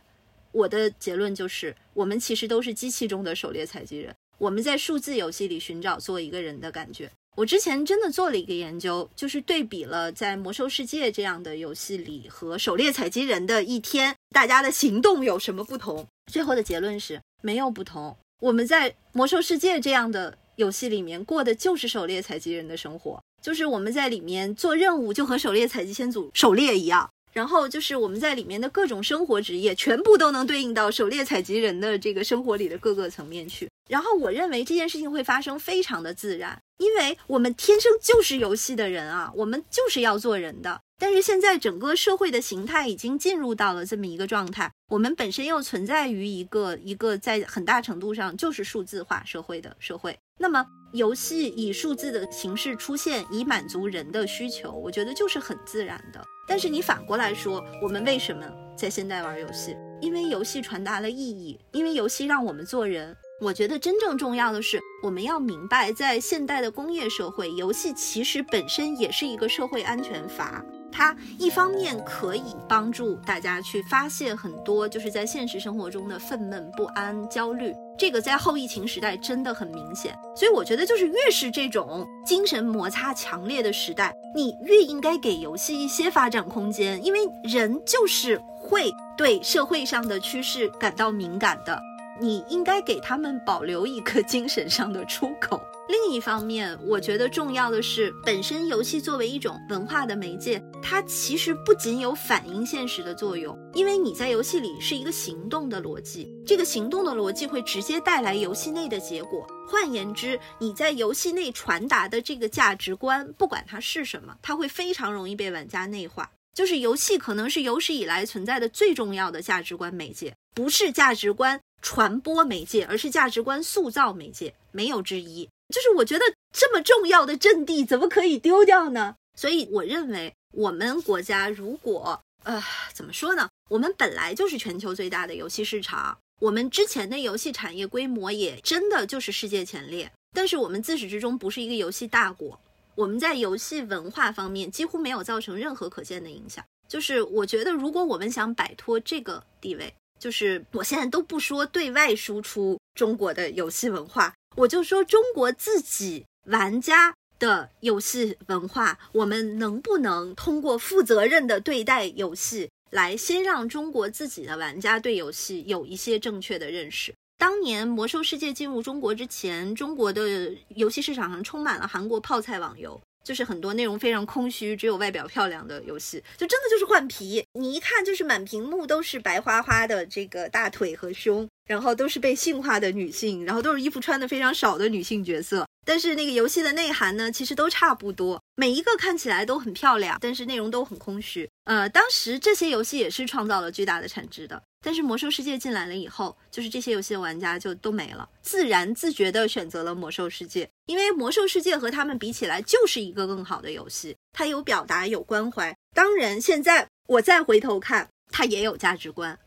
[0.52, 7.10] 我的结论就是，我们其实都是机器中的狩猎采集人，我们在数字游戏里寻找做一个人的感觉。
[7.36, 16.06] 我之前真的做了一个研究，就是对比了在魔兽世界这样的游戏里和狩猎采集人的一天，大家的行动有什么不同？
[16.32, 18.16] 最后的结论是没有不同。
[18.42, 20.38] 我们在魔兽世界这样的。
[20.56, 33.70] 游戏里面过的就是狩猎采集人的生活，就是我们在里面做任务就和狩猎采集先祖狩猎一样，然后就是我们在里面的各种生活职业全部都能对应到狩猎采集人的这个生活里的各个层面去。
[33.90, 40.82] 然后我认为这件事情会发生非常的自然，因为我们天生就是游戏的人啊，我们就是要做人的。
[40.98, 50.18] 但是现在整个社会的形态已经进入到了这么一个状态，我们本身又存在于一个一个在很大程度上就是数字化社会的社会。
[50.38, 56.22] 那么，游戏以数字的形式出现，以满足人的需求，我觉得就是很自然的。
[56.48, 58.46] 但是你反过来说，我们为什么
[58.78, 59.76] 在现代玩游戏？
[60.02, 63.16] 因为游戏传达了意义，因为游戏让我们做人。
[63.42, 70.64] 我觉得真正重要的是，我们要明白，在现代的工业社会，游戏其实本身也是一个社会安全阀。
[70.92, 80.18] 它一方面可以帮助大家去发泄很多就是在现实生活中的愤懑、不安、焦虑，这个在后疫情时代真的很明显。
[80.36, 91.82] 所以我觉得，就是越是这种精神摩擦强烈的时代，你越应该给游戏一些发展空间，因为人就是会对社会上的趋势感到敏感的。
[92.20, 95.62] 你应该给他们保留一个精神上的出口。
[95.88, 109.46] 另一方面，我觉得重要的是，本身游戏作为一种文化的媒介，它其实不仅有反映现实的作用，因为你在游戏里是一个行动的逻辑，这个行动的逻辑会直接带来游戏内的结果。
[109.68, 116.32] 换言之，你在游戏内传达的这个价值观，不管它是什么，它会非常容易被玩家内化。
[116.56, 121.60] 就是游戏可能是有史以来存在的最重要的价值观媒介，不是价值观。
[121.86, 125.48] 传播媒介，而是价值观塑造媒介，没有之一。
[125.72, 129.16] 就是我觉得这么重要的阵地，怎么可以丢掉呢？
[129.38, 132.60] 所以我认为，我们国家如果呃
[132.92, 133.48] 怎么说呢？
[133.70, 140.12] 我们本来就是全球最大的游戏市场，我们之前的游戏产业规模也真的就是世界前列。
[140.34, 142.60] 但是我们自始至终不是一个游戏大国，
[142.96, 146.66] 我们在游戏文化方面几乎没有造成任何可见的影响。
[146.88, 167.14] 就是我觉得，如果我们想摆脱这个地位，就是我现在都不说对外输出中国的游戏文化，我就说中国自己玩家的游戏文化，我们能不能通过负责任的对待游戏，来先让中国自己的玩家对游戏有一些正确的认识？
[167.38, 173.00] 当年《魔兽世界》进入中国之前，中国的游戏市场上充满了韩国泡菜网游。
[173.26, 185.68] 就是很多内容非常空虚，只有外表漂亮的游戏，就真的就是换皮，你一看就是满屏幕都是白花花的这个大腿和胸，然后都是被性化的女性，然后都是衣服穿的非常少的女性角色。
[185.88, 191.48] 但是那个游戏的内涵呢，其实都差不多，每一个看起来都很漂亮，但是内容都很空虚。
[191.66, 205.76] 呃，当时这些游戏也是创造了巨大的产值的，但是魔兽世界进来了以后，就是这些游戏的玩家就都没了，自然自觉地选择了魔兽世界，因为魔兽世界和他们比起来就是一个更好的游戏，它有表达，有关怀。
[205.94, 209.38] 当然，现在我再回头看，它也有价值观。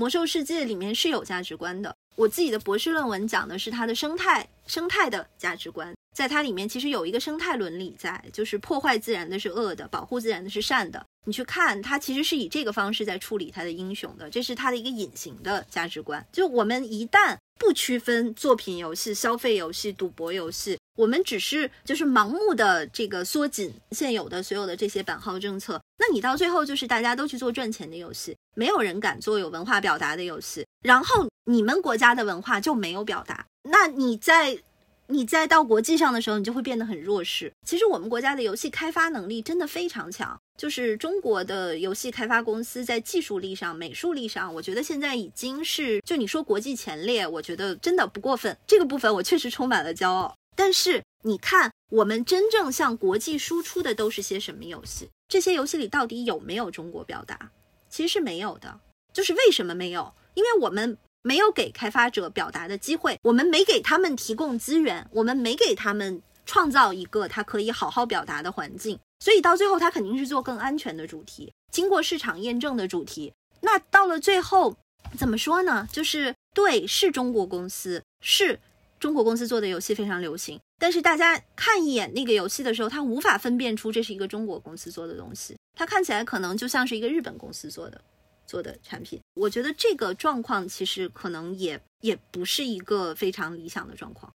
[0.00, 1.94] 魔兽世界里面是有价值观的。
[2.16, 11.04] 我自己的博士论文讲的是它的生态生态的价值观，在它里面其实有一个生态伦理在，就是破坏自然的是恶的，保护自然的是善的。
[11.26, 16.26] 你去看它，其实是以这个方式在处理它的英雄的，这是它的一个隐形的价值观。
[16.32, 34.58] 就我们一旦不区分作品游戏、消费游戏、赌博游戏，我们只是就是盲目的这个缩紧现有的所有的这些版号政策，那你到最后就是大家都去做赚钱的游戏，没有人敢做有文化表达的游戏，然后你们国家的文化就没有表达，那你在
[35.06, 37.52] 你在到国际上的时候，你就会变得很弱势。
[37.66, 48.56] 其实我们国家的游戏开发能力真的非常强，就是中国的游戏开发公司在技术力上、美术力上，我觉得现在已经是就你说国际前列，我觉得真的不过分。
[48.68, 50.32] 这个部分我确实充满了骄傲。
[50.60, 55.08] 但是你看，我们真正向国际输出的都是些什么游戏？
[55.26, 57.50] 这些游戏里到底有没有中国表达？
[57.88, 58.78] 其实是没有的。
[59.10, 60.12] 就是为什么没有？
[60.34, 68.98] 因为我们没有给开发者表达的机会，我们没给他们提供资源，我们没给他们创造一个他可以好好表达的环境。
[69.20, 73.32] 所以到最后，他肯定是做更安全的主题，经过市场验证的主题。
[73.62, 74.76] 那到了最后，
[75.18, 75.88] 怎么说呢？
[75.90, 78.60] 就是对，是中国公司是。
[79.00, 87.98] 中国公司做的游戏非常流行，但是大家看一眼那个游戏的时候，他无法分辨出这是一个中国公司做的东西，它看起来可能就像是一个日本公司做的
[88.46, 89.18] 做的产品。
[89.32, 94.30] 我觉得这个状况其实可能也也不是一个非常理想的状况。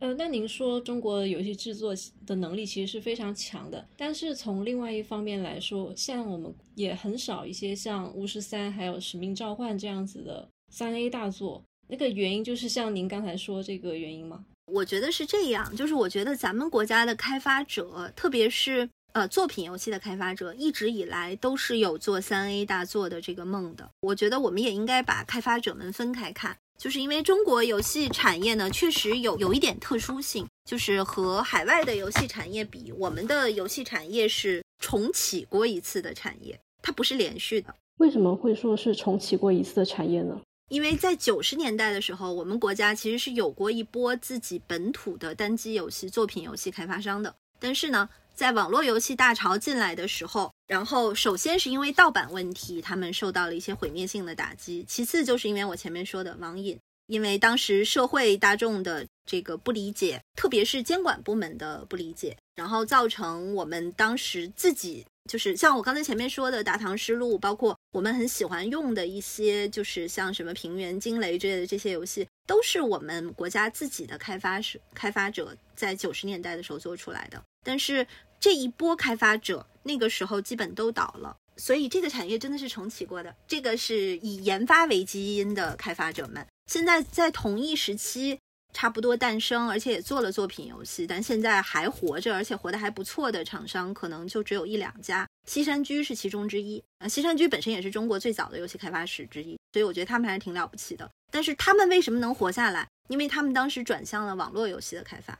[0.00, 1.94] 呃，那您说中国游戏制作
[2.26, 11.62] 的能力其实是非常强的，但是从另外一方面来说，像我们也很少一些像《巫师三》还有《使命召唤》这样子的三 A 大作。
[11.86, 14.46] 那个原因就是像您刚才说这个原因吗？
[14.72, 23.90] 我觉得是这样，就是我觉得咱们国家的开发者，特别是呃作品游戏的开发者，一直以来都是有做三 A 大作的这个梦的。
[24.00, 26.56] 我觉得我们也应该把开发者们分开看。
[26.80, 37.74] 就是因为中国游戏产业呢，确实有有一点特殊性，就是和海外的游戏产业比，我们的游戏产业是重启过一次的产业，它不是连续的。
[37.98, 40.40] 为什么会说是重启过一次的产业呢？
[40.70, 48.08] 因为在九十年代的时候，我们国家其实是有过一波自己本土的单机游戏作品游戏开发商的，但是呢。
[48.40, 54.82] 在网络游戏大潮进来的时候，然后首先是因为盗版问题，他们受到了一些毁灭性的打击。
[54.88, 56.78] 其次就是因为我前面说的网瘾，
[57.08, 78.06] 因为当时社会大众的这个不理解，特别是监管部门的不理解，然后造成我们当时自己就是像我刚才前面说的《大唐诗录》，包括我们很喜欢用的一些，就是像什么《平原惊雷》之类的这些游戏，都是我们国家自己的开发是开发者在九十年代的时候做出来的，但是。
[78.40, 83.36] 这一波开发者那个时候基本都倒了，所以这个产业真的是重启过的。
[83.46, 88.38] 这个是以研发为基因的开发者们，现在在同一时期
[88.72, 95.28] 差不多诞生，而且也做了作品游戏，但现在还活着，而且活得还不错的厂商，可能就只有一两家。
[95.46, 101.10] 西山居是其中之一啊，西山居本身也是中国最早的游戏开发史之一，所以我觉得他们还是挺了不起的。
[101.30, 102.88] 但是他们为什么能活下来？
[103.08, 105.38] 因为他们当时转向了网络游戏的开发。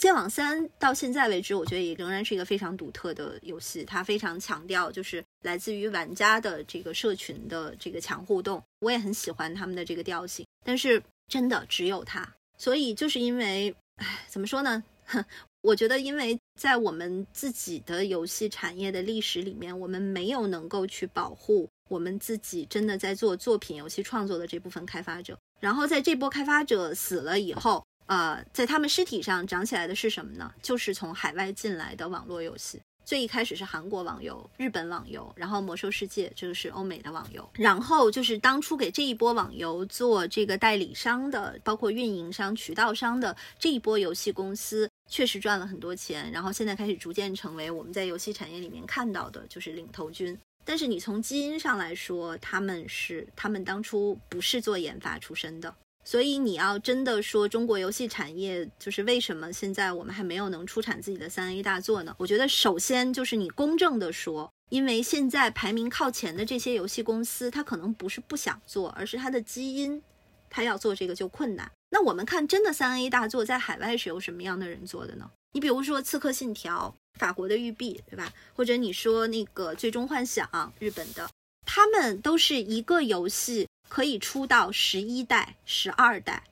[0.00, 3.84] 剑网三到现在为止，我觉得也仍然是一个非常独特的游戏。
[3.84, 10.46] 它非常强调就是来自于玩家的这个社群的这个强互动，我也很喜欢他们的这个调性。
[10.64, 12.26] 但是真的只有它，
[12.56, 14.82] 所以就是因为，唉，怎么说呢？
[15.60, 25.38] 我觉得因为在我们自己的游戏产业的历史里面，我们没有能够去保护我们自己真的在做作品游戏创作的这部分开发者。
[25.60, 27.84] 然后在这波开发者死了以后。
[28.10, 30.52] 呃，在他们尸体上长起来的是什么呢？
[30.60, 32.80] 就是从海外进来的网络游戏。
[33.04, 37.48] 最一开始是韩国网游、日本网游，然后魔兽世界，这个是欧美的网游。
[37.54, 46.32] 然后就是当初给这一波网游做这个代理商的，包括运营商、渠道商的这一波游戏公司，确实赚了很多钱。
[46.32, 50.36] 然后现在开始逐渐成为我们在游戏产业里面看到的就是领头军。
[50.64, 55.72] 但是你从基因上来说，他们是他们当初不是做研发出身的。
[56.02, 62.14] 所以你要真的说中国游戏产业就是为什么现在我们还没有能出产自己的三 A 大作呢？
[62.18, 70.02] 我觉得首先就是你公正的说，因为现在排名靠前的这些游戏公司，它可能不是不想做，而是它的基因，
[70.48, 71.70] 它要做这个就困难。
[71.90, 75.30] 那我们看真的三 A 大作在海外是由什么样的人做的呢？
[75.52, 78.32] 你比如说《刺客信条》，法国的育碧，对吧？
[78.54, 80.48] 或者你说那个《最终幻想》，
[80.78, 81.28] 日本的，
[81.66, 83.66] 他们都是一个游戏。
[83.90, 86.44] 可以出到十一代、十二代，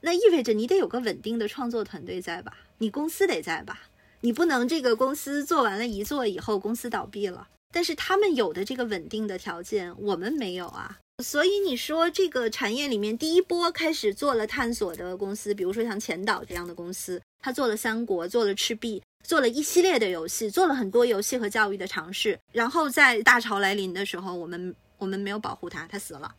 [0.00, 2.56] 那意味着你得有个稳定的创作团队在吧？
[2.78, 3.88] 你公司得在吧？
[4.20, 7.48] 你不能这个公司做完了一做以后公司倒闭了。
[7.72, 10.98] 但是他们有的这个稳定的条件，我们没有啊。
[11.22, 22.38] 所以你说这个产业里面第一波开始做了探索的公司，比如说像前岛这样的公司，他做了三国，做了赤壁，做了一系列的游戏，做了很多游戏和教育的尝试。
[22.52, 26.34] 然后在大潮来临的时候，我们我们没有保护他，他死了。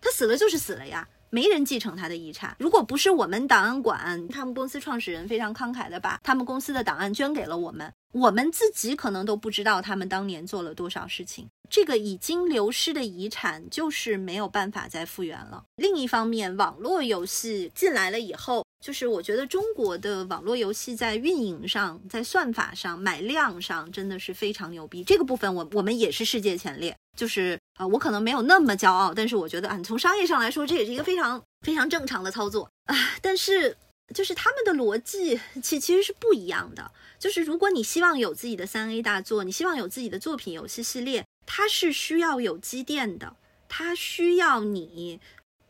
[0.00, 2.56] 他死了就是死了呀，没人继承他的遗产。
[2.58, 11.48] 如果不是我们档案馆，他们公司创始人非常慷慨的把他们公司的档案捐给了我们，我们自己可能都不知道他们当年做了多少事情。
[11.68, 15.62] 这个已经流失的遗产就是没有办法再复原了。
[15.76, 25.04] 另一方面，网络游戏进来了以后，就是我觉得中国的网络游戏在运营上、在算法上、买量上真的是非常牛逼。
[25.04, 26.96] 这个部分我我们也是世界前列。
[27.16, 32.94] 就是啊，我可能没有那么骄傲，但是我觉得啊，从商业上来说，这也是一个非常非常正常的操作啊。
[33.22, 33.74] 但是
[34.14, 36.90] 就是他们的逻辑其其实是不一样的。
[37.18, 41.24] 就是如果你希望有自己的三 A 大作，你希望有自己的作品游戏系列。
[41.46, 43.34] 它是需要有积淀的，
[43.66, 45.18] 它需要你，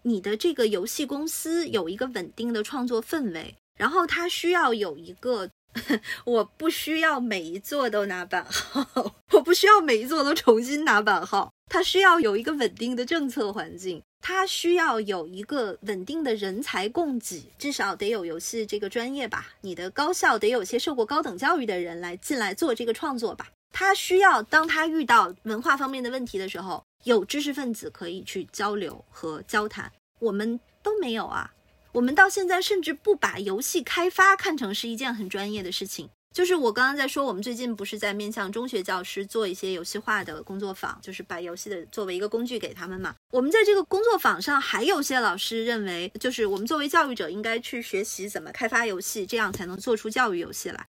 [0.03, 5.49] 你的这个游戏公司有一个稳定的创作氛围，然后它需要有一个，
[6.27, 23.49] 我不需要每一座都拿版号，我不需要每一座都重新拿版号，它需要有一个稳定的政策环境，它需要有一个稳定的人才供给，至少得有游戏这个专业吧，你的高校得有些受过高等教育的人来进来做这个创作吧。
[23.73, 29.93] 他需要，当他遇到文化方面的问题的时候，有知识分子可以去交流和交谈。
[30.19, 31.55] 我们都没有啊，
[31.93, 36.11] 我们到现在甚至不把游戏开发看成是一件很专业的事情。
[36.33, 43.15] 就是我刚刚在说，我们最近不是在面向中学教师做一些游戏化的工作坊，就是把游戏的作为一个工具给他们嘛。
[43.33, 50.87] 我们在这个工作坊上，还有些老师认为，就是我们作为教育者应该去学习怎么开发游戏，这样才能做出教育游戏来。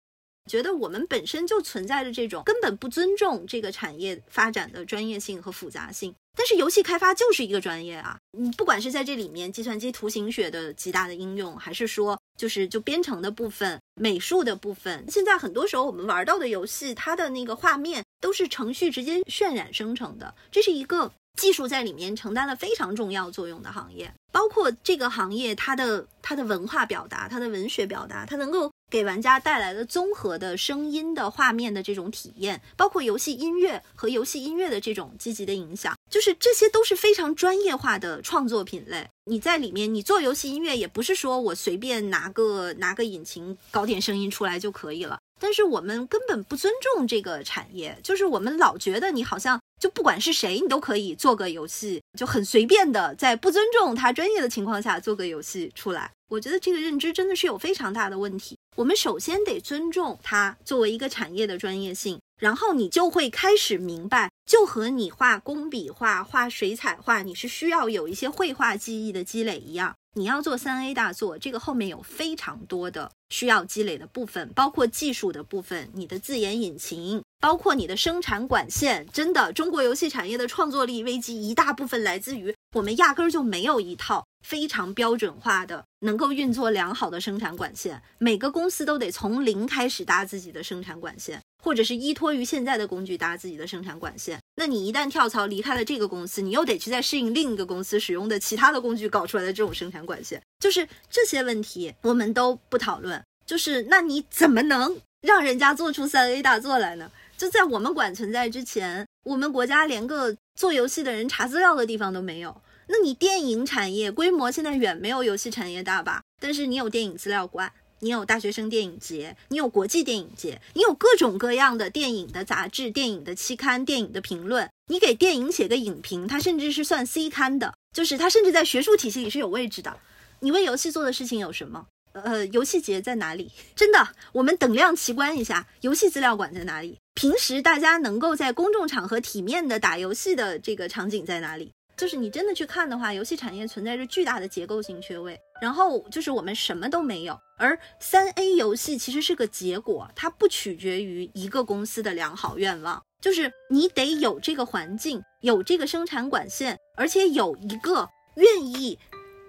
[0.45, 8.17] 觉得我们本身就存在着这种根本不尊重这个产业发展的专业性和复杂性，但是游戏开发就是一个专业啊！
[8.37, 24.13] 你不管是在这里面计算机图形学的极大的应用，还是说就是就编程的部分、美术的部分，现在很多时候我们玩到的游戏，它的那个画面都是程序直接渲染生成的，这是一个技术在里面承担了非常重要作用的行业。
[24.31, 28.71] 包括这个行业，它的它的文化表达、它的文学表达，它能够。
[28.87, 39.09] 给玩家带来的综合的声音的画面的这种体验，包括游戏音乐和游戏音乐的这种积极的影响，就是这些都是非常专业化的创作品类。
[39.25, 45.17] 你在里面，你做游戏音乐也不是说我随便拿个拿个引擎搞点声音出来就可以了。
[45.39, 56.11] 但是我们根本不尊重这个产业，就是我们老觉得你好像就不管是谁，你都可以做个游戏，就很随便的在不尊重他专业的情况下做个游戏出来。
[56.27, 58.57] 我觉得这个认知真的是有非常大的问题。
[58.77, 69.93] 我们首先得尊重它作为一个产业的专业性，然后你就会开始明白，就和你画工笔画、画水彩画，你是需要有一些绘画技艺的积累一样。
[70.17, 79.07] 你要做三 A 大作，这个后面有非常多的需要积累的部分，包括技术的部分，你的自研引擎，包括你的生产管线。
[79.11, 88.01] 真的，中国游戏产业的创作力危机一大部分来自于我们压根儿就没有一套非常标准化的、能够运作良好的生产管线。
[88.17, 91.41] 每个公司都得从零开始搭自己的生产管线。
[91.63, 103.19] 或者是依托于现在的工具搭自己的生产管线，那你一旦跳槽离开了这个公司，你又得去再适应另一个公司使用的其他的工具搞出来的这种生产管线，就是这些问题我们都不讨论。
[103.47, 107.11] 就是那你怎么能让人家做出三 A 大作来呢？
[107.37, 112.61] 就在我们馆存在之前，我们国家连个做游戏的人查资料的地方都没有。
[112.87, 116.21] 那你电影产业规模现在远没有游戏产业大吧？
[116.39, 117.71] 但是你有电影资料馆。
[118.01, 124.69] 你有大学生电影节，你有国际电影节，你有各种各样的电影的杂志、电影的期刊、电影的评论。
[124.91, 129.97] 你给电影写个影评，它甚至是算 C 刊的，就是它甚至在学术体系里是有位置的。
[130.41, 131.87] 你为游戏做的事情有什么？
[132.23, 133.51] 呃，游戏节在哪里？
[133.75, 136.97] 真的，我们等量齐观一下，游戏资料馆在哪里？
[137.13, 141.71] 平时大家能够在公众场合体面的打游戏的这个场景在哪里？
[141.97, 145.39] 就是你真的去看的话，游戏产业存在着巨大的结构性缺位。
[145.61, 158.99] 然后就是我们什么都没有，而三 A 游戏其实是个结果，它不取决于一个公司的良好愿望，就是你得有这个环境，有这个生产管线，而且有一个愿意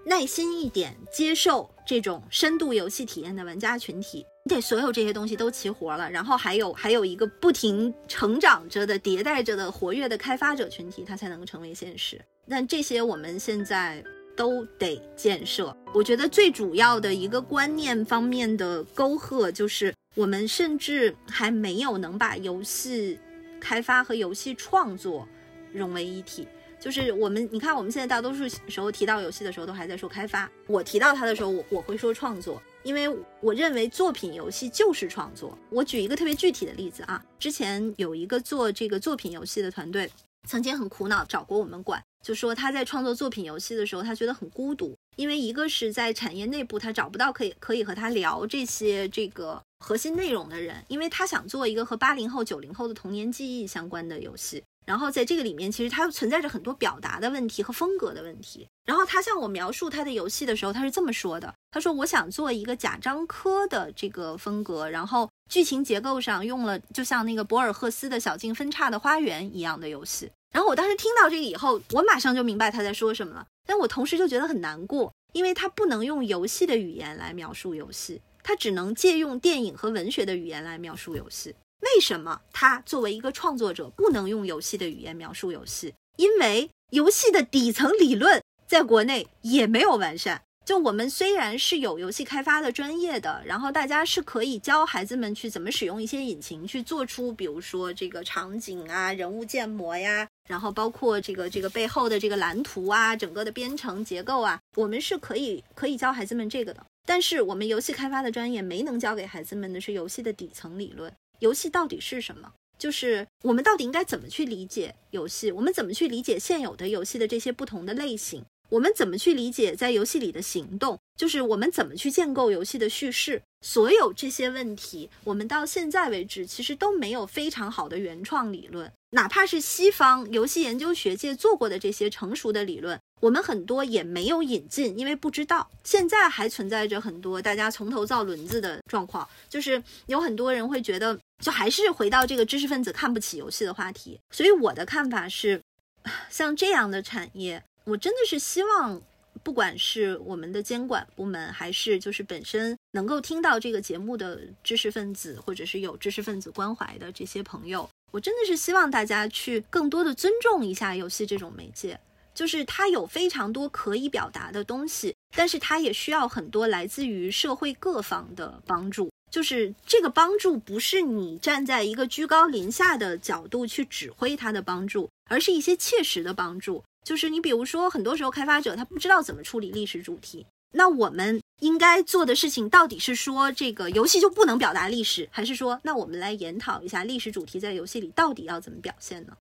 [0.06, 12.18] 耐心一点接受这种深度游戏体验的玩家群体，你得所有这些东西都齐活了，然后还有还有一个不停成长着的、迭代着的活跃的开发者群体，它才能成为现实。
[12.48, 14.02] 但这些我们现在。
[14.36, 15.74] 都得建设。
[15.94, 23.18] 我觉得最主要的一个观念方面的沟壑，就是我们甚至还没有能把游戏
[23.58, 25.26] 开发和游戏创作
[25.72, 26.46] 融为一体。
[26.78, 30.50] 就是我们，你看，我们现在大多数时候提到游戏的时候，都还在说开发。
[30.66, 33.08] 我提到它的时候，我我会说创作，因为
[33.40, 35.56] 我认为作品游戏就是创作。
[35.70, 40.10] 我举一个特别具体的例子啊，之前有一个做这个作品游戏的团队，
[40.48, 42.02] 曾经很苦恼找过我们管。
[42.22, 54.62] 就说他在创作作品游戏的时候，他觉得很孤独，因为一个是在产业内部他找不到可以可以和他聊这些这个核心内容的人，因为他想做一个和八零后、九零后的童年记忆相关的游戏。
[54.86, 58.66] 然后在这个里面，其实它存在着很多表达的问题和风格的问题。
[58.86, 73.44] 然后他向我描述他的游戏的时候，他是这么说的：“他说我想做一个贾樟柯的这个风格，然后剧情结构上用了就像那个博尔赫斯的小径分叉的花园一样的游戏。”然后我当时听到这个以后，我马上就明白他在说什么了。
[73.66, 81.52] 但我同时就觉得很难过，因为他不能用游戏的语言来描述游戏，他只能借用电影和文学的语言来描述游戏。
[81.80, 85.94] 为什么他作为一个创作者不能用游戏的语言描述游戏？
[86.16, 90.42] 因为游戏的底层理论在国内也没有完善。
[90.64, 106.84] 就我们虽然是有游戏开发的专业的，然后大家是可以教孩子们去怎么使用一些引擎去做出，比如说这个场景啊、人物建模呀，然后包括这个这个背后的这个蓝图啊、整个的编程结构啊，我们是可以可以教孩子们这个的。
[107.06, 111.12] 但是我们游戏开发的专业没能教给孩子们的是游戏的底层理论。
[111.40, 112.52] 游戏到底是什么？
[112.78, 115.50] 就是我们到底应该怎么去理解游戏？
[115.50, 118.44] 我们怎么去理解现有的游戏的这些不同的类型？
[118.68, 120.98] 我们怎么去理解在游戏里的行动？
[121.16, 123.40] 就是我们怎么去建构游戏的叙事？
[123.60, 128.92] 所有这些问题，我们到现在为止其实都没有非常好的原创理论。
[129.10, 135.68] 哪怕是西方游戏研究学界做过的这些成熟的理论，我们很多也没有引进，因为不知道。
[135.82, 144.18] 现在还存在着很多大家从头造轮子的状况，就是有很多人会觉得，就还是回到这个知识分子看不起游戏的话题。
[144.30, 145.60] 所以我的看法是，
[146.28, 147.62] 像这样的产业。
[147.84, 149.00] 我真的是希望，
[149.42, 161.98] 不管是我们的监管部门，还是就是本身能够听到这个节目的知识分子，或者是有知识分子关怀的这些朋友，我真的是希望大家去更多的尊重一下游戏这种媒介，
[162.36, 169.10] 就是它有非常多可以表达的东西，但是它也需要很多来自于社会各方的帮助。
[169.30, 176.84] 就是这个帮助不是你站在一个居高临下的角度去指挥它的帮助，而是一些切实的帮助。
[177.04, 189.36] 就是你，比如说，很多时候开发者他不知道怎么处理历史主题，那我们应该做的事情到底是说这个游戏就不能表达历史，还是说那我们来研讨一下历史主题在游戏里到底要怎么表现呢？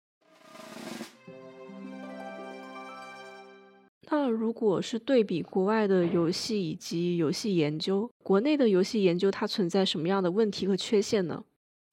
[4.15, 11.43] 那如果是对比国外的游戏以及游戏研究，国内的游戏研究它存在什么样的问题和缺陷呢？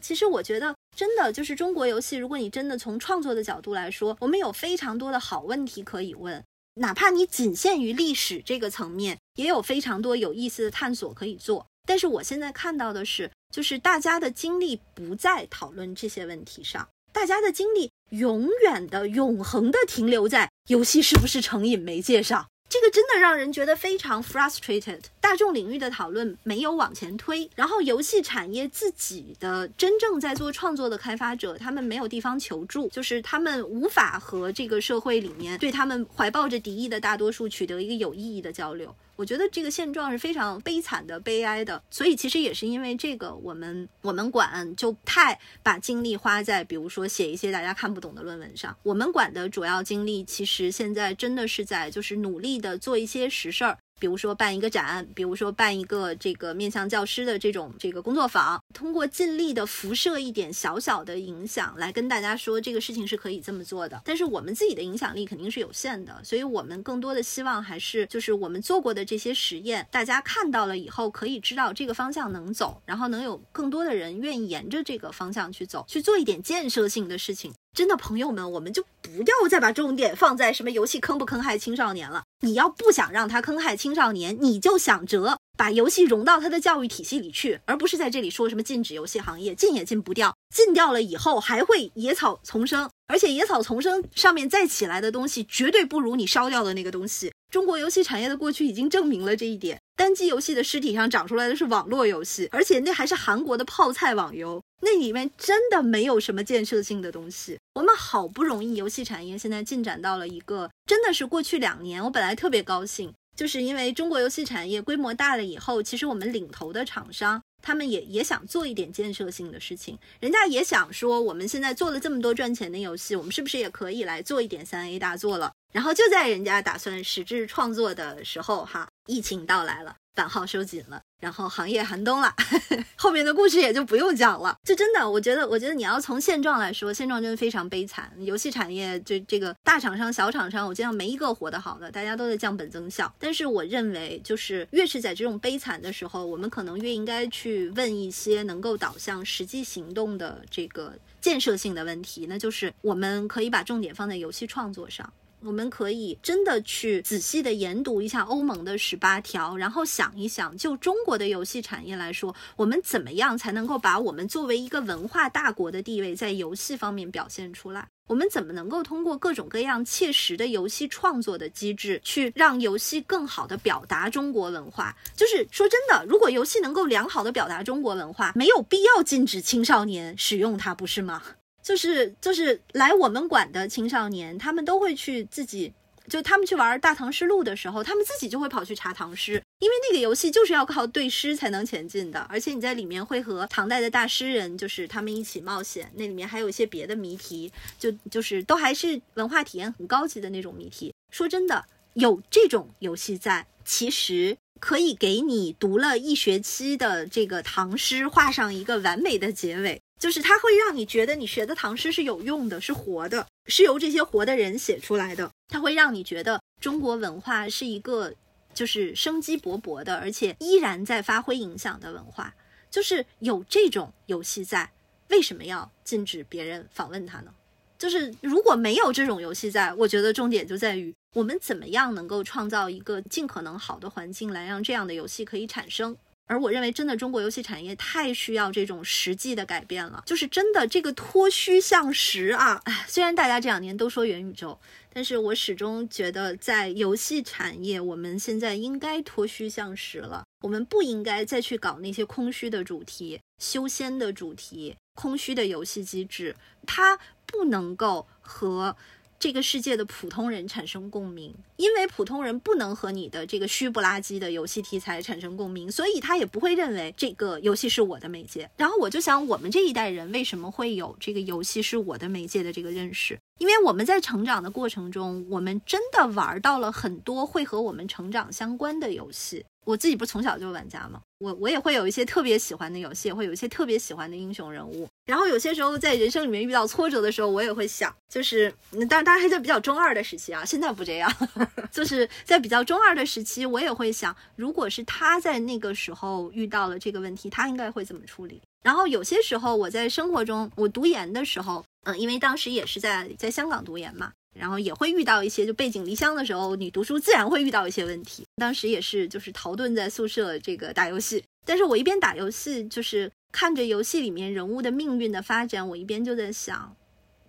[0.05, 6.45] 其实我觉得，真的就是中国游戏，如果你真的从创作的角度来说，我们有非常多的好问题可以问。
[6.75, 11.67] 哪怕你仅限于历史这个层面，也有非常多有意思的探索可以做。
[11.87, 22.47] 但是我现在看到的是，就是大家的精力不在讨论这些问题上，大家的精力永远的、永恒的停留在游戏是不是成瘾媒介上。
[22.69, 25.01] 这个真的让人觉得非常 frustrated。
[25.21, 38.95] 大众领域的讨论没有往前推，然后游戏产业自己的真正在做创作的开发者，他们没有地方求助，就是他们无法和这个社会里面对他们怀抱着敌意的大多数取得一个有意义的交流。
[39.21, 48.75] 我觉得这个现状是非常悲惨的、悲哀的，所以其实也是因为这个，我们我们管就太把精力花在，比如说写一些大家看不懂的论文上。
[48.83, 53.77] 我们管的主要精力，其实现在真的是在就是努力的做一些实事儿。
[54.01, 64.01] 比如说办一个展，比如说办一个这个面向教师的这种这个工作坊，通过尽力的辐射一点小小的影响，来跟大家说这个事情是可以这么做的。
[64.05, 77.53] 但是我们自己的影响力肯定是有限的，所以我们更多的希望还是就是我们做过的这些实验，大家看到了以后可以知道这个方向能走，然后能有更多的人愿意沿着这个方向去走，去做一点建设性的事情。
[77.73, 82.25] 真的朋友们，我们就不要再把重点放在什么游戏坑不坑害青少年了。
[82.43, 97.31] 你要不想让他坑害青少年，你就想着把游戏融到他的教育体系里去，而不是在这里说什么禁止游戏行业，禁也禁不掉，禁掉了以后还会野草丛生，而且野草丛生上面再起来的东西，绝对不如你烧掉的那个东西。
[97.51, 99.79] 中国游戏产业的过去已经证明了这一点。
[99.97, 107.59] 单机游戏的尸体上长出来的是网络游戏，而且那还是韩国的泡菜网游，那里面真的没有什么建设性的东西。
[107.75, 117.43] 我们好不容易游戏产业现在进展到了一个，真的是过去两年，我本来特别高兴，就是因为中国游戏产业规模大了以后，其实我们领头的厂商。
[117.63, 125.53] 他们也也想做一点建设性的事情，人家也想说，我们现在做了这么多赚钱的游戏，我们是不是也可以来做一点三 A 大作了？
[125.71, 129.95] 然后就在人家打算实质创作的时候，哈，疫情到来了。
[130.21, 132.31] 版号收紧了，然后行业寒冬了，
[132.95, 134.55] 后面的故事也就不用讲了。
[134.63, 138.13] 就真的，我觉得，我觉得你要从现状来说，现状真的非常悲惨。
[138.19, 143.11] 游戏产业这这个大厂商、小厂商，我见到没一个活得好的，大家都在降本增效。
[143.19, 150.93] 但是我认为，就是越是在这种悲惨的时候，我们可能越应该去问一些能够导向实际行动的这个
[151.23, 155.11] 建设性的问题，那就是我们可以把重点放在游戏创作上。
[155.43, 167.89] 我们可以真的去仔细的研读一下欧盟的十八条，然后想一想，就中国的游戏产业来说，我们怎么样才能够把我们作为一个文化大国的地位在游戏方面表现出来？
[168.07, 174.95] 我们怎么能够通过各种各样切实的游戏创作的机制，去让游戏更好的表达中国文化？
[175.15, 181.23] 就是说真的，如果游戏能够良好的表达中国文化，没有必要禁止青少年使用它，不是吗？
[181.63, 185.73] 就是就是来我们馆的青少年，他们都会去自己，
[186.09, 200.93] 就他们去玩《大唐诗录》的时候，他们自己就会跑去查唐诗，因为那个游戏就是要靠对诗才能前进的，而且你在里面会和唐代的大诗人，就是他们一起冒险，那里面还有一些别的谜题，就就是都还是文化体验很高级的那种谜题。
[201.11, 209.81] 说真的，有这种游戏在，其实可以给你读了一学期的这个唐诗画上一个完美的结尾。
[210.01, 215.31] 就是它会让你觉得你学的唐诗是有用的，是活的，是由这些活的人写出来的。
[215.49, 218.15] 它会让你觉得中国文化是一个
[218.55, 222.35] 就是生机勃勃的，而且依然在发挥影响的文化。
[222.71, 224.73] 就是有这种游戏在，
[225.09, 227.35] 为什么要禁止别人访问它呢？
[227.77, 235.97] 就是如果没有这种游戏在，我觉得重点就在于我们怎么样能够创造一个尽可能好的环境，来让这样的游戏可以产生。
[236.31, 242.63] 而我认为，真的中国游戏产业太需要这种实际的改变了，就是真的这个脱虚向实啊！
[242.87, 244.57] 虽然大家这两年都说元宇宙，
[244.93, 250.23] 但是我始终觉得，在游戏产业，我们现在应该脱虚向实了。
[250.45, 258.77] 我们不应该再去搞那些空虚的主题、修仙的主题、空虚的游戏机制，它不能够和。
[259.21, 268.51] 这个世界的普通人产生共鸣，因为普通人不能和你的这个虚不拉几的游戏题材产生共鸣，所以他也不会认为这个游戏是我的媒介。
[268.57, 273.19] 然后我就想，我们这一代人为什么会有这个游戏是我的媒介的这个认识？
[273.37, 279.45] 因为我们在成长的过程中，我们真的玩到了很多会和我们成长相关的游戏。
[279.71, 281.01] 我自己不是从小就是玩家吗？
[281.19, 284.89] 我我也会有一些特别喜欢的游戏，会有一些特别喜欢的英雄人物。
[285.07, 291.13] 然后有些时候在人生里面遇到挫折的时候，我也会想，就是当然当然还在比较中二的时期啊，现在不这样，
[291.71, 298.41] 就是在比较中二的时期，我也会想，如果是他在那个时候遇到了这个问题，他应该会怎么处理？
[298.63, 304.13] 然后有些时候我在生活中，我读研的时候，嗯，因为当时也是在在香港读研嘛。
[304.33, 308.25] 然后也会遇到一些，就背井离乡的时候，你读书自然会遇到一些问题。
[308.37, 311.23] 当时也是，就是逃遁在宿舍这个打游戏。
[311.45, 316.77] 但是我一边打游戏，就是看着游戏里面人物的命运的发展，我一边就在想，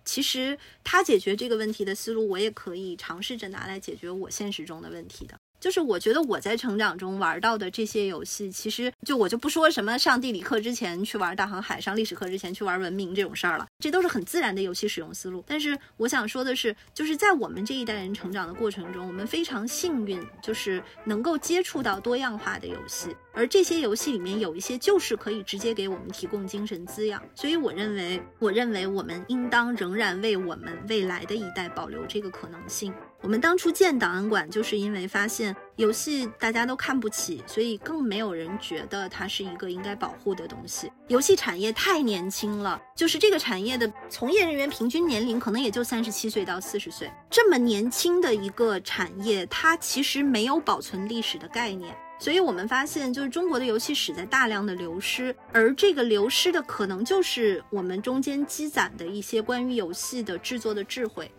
[0.04, 5.36] 其实他解决这个问题的思路，我也可以尝试着拿来解决我现实中的问题的。
[5.62, 15.44] 就是我觉得我在成长中玩到的这些游戏，其实就我就不说什么上地理课之前去玩大航海，上历史课之前去玩文明这种事儿了，这都是很自然的游戏使用思路。
[15.46, 27.22] 但是我想说的是，就是在我们这一代人成长的过程中，我们非常幸运，就是能够接触到多样化的游戏，而这些游戏里面有一些就是可以直接给我们提供精神滋养。
[27.36, 32.92] 所以我认为，我认为我们应当仍然为我们未来的一代保留这个可能性。
[33.22, 40.90] 我们当初建档案馆，就是因为发现游戏大家都看不起，所以更没有人觉得它是一个应该保护的东西。
[41.06, 51.96] 游戏产业太年轻了，就是这个产业的从业人员平均年龄可能也就三十七岁到四十岁，这么年轻的一个产业，它其实没有保存历史的概念。
[52.18, 61.30] 所以我们发现，就是中国的游戏史在大量的流失，而这个流失的可能就是我们中间积攒的一些关于游戏的制作的智慧。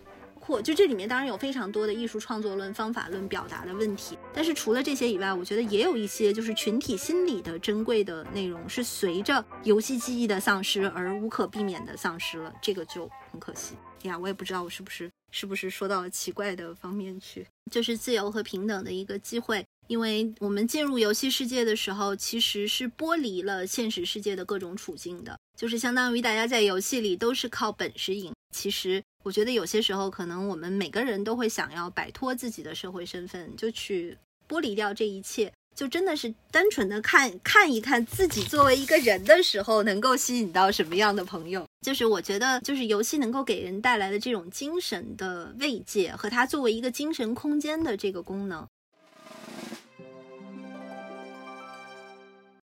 [0.46, 14.20] 括就这里面当然有非常多的艺术创作论、方法论表达的问题，但是除了这些以外，我觉得也有一些就是群体心理的珍贵的内容是随着游戏记忆的丧失而无可避免的丧失了，这个就很可惜呀。
[14.20, 29.04] 我也不知道我是不是是不是说到了奇怪的方面去，就是自由和平等的一个机会，因为我们进入游戏世界的时候，其实是剥离了现实世界的各种处境的，就是相当于大家在游戏里都是靠本事赢，其实。
[29.24, 34.18] 我觉得有些时候，可能我们每个人都会想要摆脱自己的社会身份，就去
[34.50, 41.66] 剥离掉这一切，就真的是单纯的看看一看自己作为一个人的时候，能够吸引到什么样的朋友。
[41.86, 48.68] 就是我觉得，就是游戏能够给人带来的这种精神的慰藉，和它作为一个精神空间的这个功能。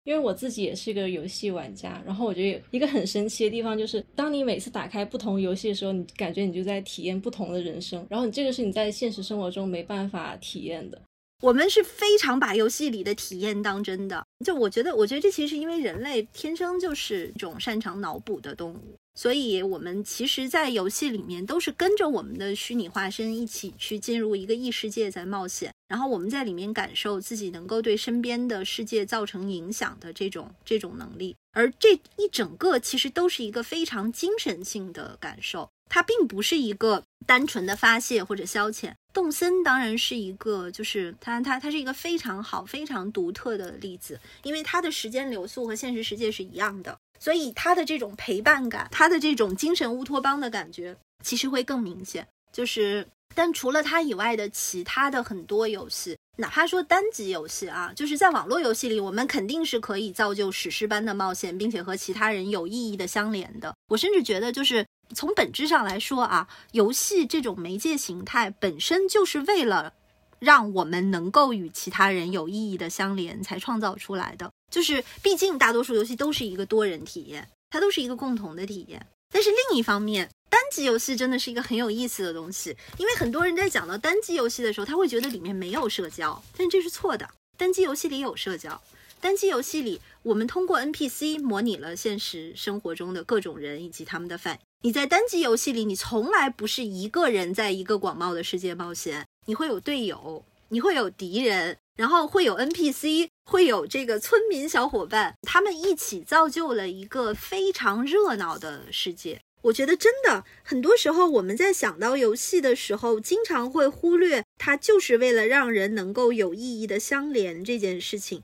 [0.07, 11.01] 因为我自己也是一个游戏玩家，然后我觉得一个很神奇的地方就是，当你每次打开不同游戏的时候，你感觉你就在体验不同的人生，然后你这个是你在现实生活中没办法体验的。
[11.43, 18.95] 我们是非常把游戏里的体验当真的，就我觉得，我觉得这其实是因为人类天生就是一种擅长脑补的动物。
[19.17, 25.73] 所以，我们其实，在游戏里面都是跟着我们的虚拟化身一起去进入一个异世界，在冒险。
[25.87, 31.35] 然后，我们在里面感受自己能够对身边的世界造成影响的这种这种能力。
[31.53, 38.93] 而这一整个其实都是一个非常精神性的感受，它并不是一个单纯的发泄或者消遣。
[39.11, 46.95] 动森当然是一个，就是它它它是一个非常好、非常独特的例子，因为它的时间流速和现实世界是一样的。
[47.19, 52.27] 所以他的这种陪伴感，他的这种精神乌托邦的感觉，其实会更明显。
[52.51, 63.75] 就是，但除了他以外的其他的很多游戏，哪怕说单机游戏啊，就是在网络游戏里，我们肯定是可以造就史诗般的冒险，并且和其他人有意义的相连的。
[63.89, 69.93] 我甚至觉得，就是从本质上来说啊，游戏这种媒介形态本身就是为了
[70.39, 74.51] 让我们能够与其他人有意义的相连才创造出来的。
[74.71, 79.05] 就是，毕竟大多数游戏都是一个多人体验，它都是一个共同的体验。
[79.31, 87.29] 但是另一方面，单机游戏真的是一个很有意思的东西，因为很多人在讲到单机游戏的时候，他会觉得里面没有社交，但这是错的。
[87.57, 88.81] 单机游戏里有社交，
[89.19, 94.59] 单机游戏里我们通过 NPC 模拟了现实生活中的各种人以及他们的反应。
[94.83, 101.77] 你在单机游戏里，你从来不是一个人在一个广袤的世界冒险，你会有队友，你会有敌人。
[101.95, 109.41] 然后会有 NPC，会有这个村民小伙伴，他们一起造就了一个非常热闹的世界。
[109.63, 118.43] 我觉得真的，很多时候我们在想到游戏的时候，经常会忽略它就是为了让人能够有意义的相连这件事情。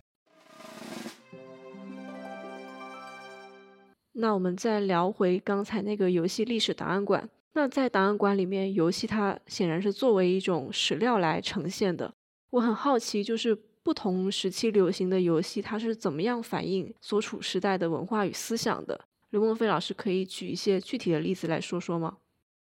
[4.14, 7.30] 那我们再聊回刚才那个游戏历史档案馆。
[7.54, 12.14] 那在档案馆里面，游戏它显然是作为一种史料来呈现的。
[12.50, 19.06] 我很好奇，就是不同时期流行的游戏，它是怎么样反映所处时代的文化与思想的？
[19.30, 22.18] 刘梦飞老师可以举一些具体的例子来说说吗？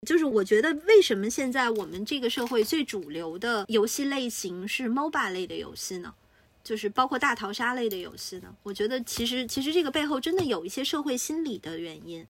[0.08, 6.14] 就是我觉得，为什么现在我们这个社会最主流的游戏类型是 MOBA 类的游戏呢？
[6.64, 8.56] 就是包括大逃杀类的游戏呢？
[8.64, 12.26] 我觉得其实其实这个背后真的有一些社会心理的原因。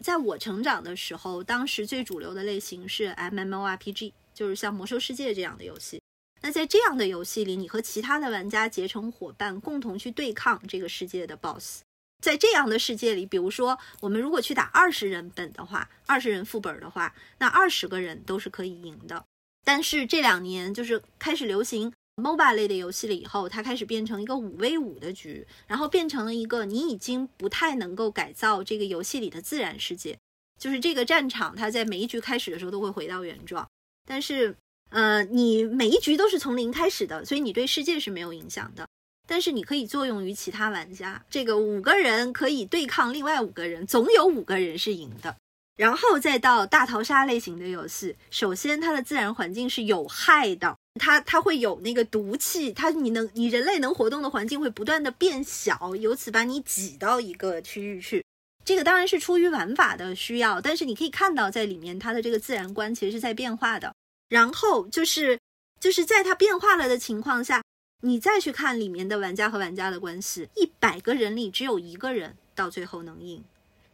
[0.00, 6.00] 在我成长的时候，当时最主流的类型是 MMORPG，就是像魔兽世界这样的游戏。
[6.40, 11.80] 那在这样的游戏里，你和其他的玩家结成伙伴，共同去对抗这个世界的 BOSS。
[12.22, 19.24] 在这样的世界里，比如说我们如果去打二十人本的话，二十人副本的话，那二十个人都是可以赢的。
[19.64, 30.18] 但是这两年就是开始流行 MOBA 类的游戏了以后，它开始变成一个五 v 五的局，然后变成了一个你已经不太能够改造这个游戏里的自然世界，
[30.58, 33.68] 就是这个战场它在每一局开始的时候都会回到原状，
[34.04, 34.56] 但是。
[34.90, 38.88] 呃，你每一局都是从零开始的，所以你对世界是没有影响的。
[39.26, 45.36] 但是你可以作用于其他玩家，这个五个人可以对抗另外五个人，总有五个人是赢的。
[45.76, 58.24] 然后再到大逃杀类型的游戏，首先它的自然环境是有害的，它它会有那个毒气，它你能你人类能活动的环境会不断的变小，由此把你挤到一个区域去。
[58.64, 63.94] 这个当然是出于玩法的需要，但是你可以看到在里面它的这个自然观其实是在变化的。
[64.28, 65.38] 然后就是，
[65.80, 67.62] 就是在它变化了的情况下，
[68.02, 73.42] 你再去看里面的玩家和玩家的关系，一百个人里只有一个人到最后能赢。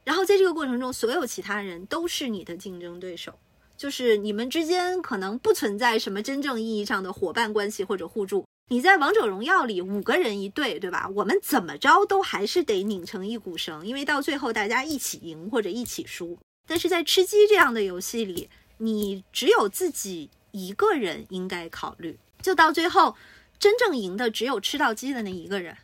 [0.02, 3.38] 然后在这个过程中，所有其他人都是你的竞争对手，
[3.76, 8.44] 就是你们之间可能不存在什么真正意义上的伙伴关系或者互助。
[8.70, 11.08] 你在王者荣耀里五个人一队，对吧？
[11.14, 16.38] 我们怎么着都还是得拧成一股绳，因为到最后大家一起赢或者一起输。
[16.66, 18.48] 但是在吃鸡这样的游戏里。
[18.78, 23.14] 你只有自己一个人应该考虑，就到最后，
[23.56, 25.76] 真正赢的只有吃到鸡的那一个人。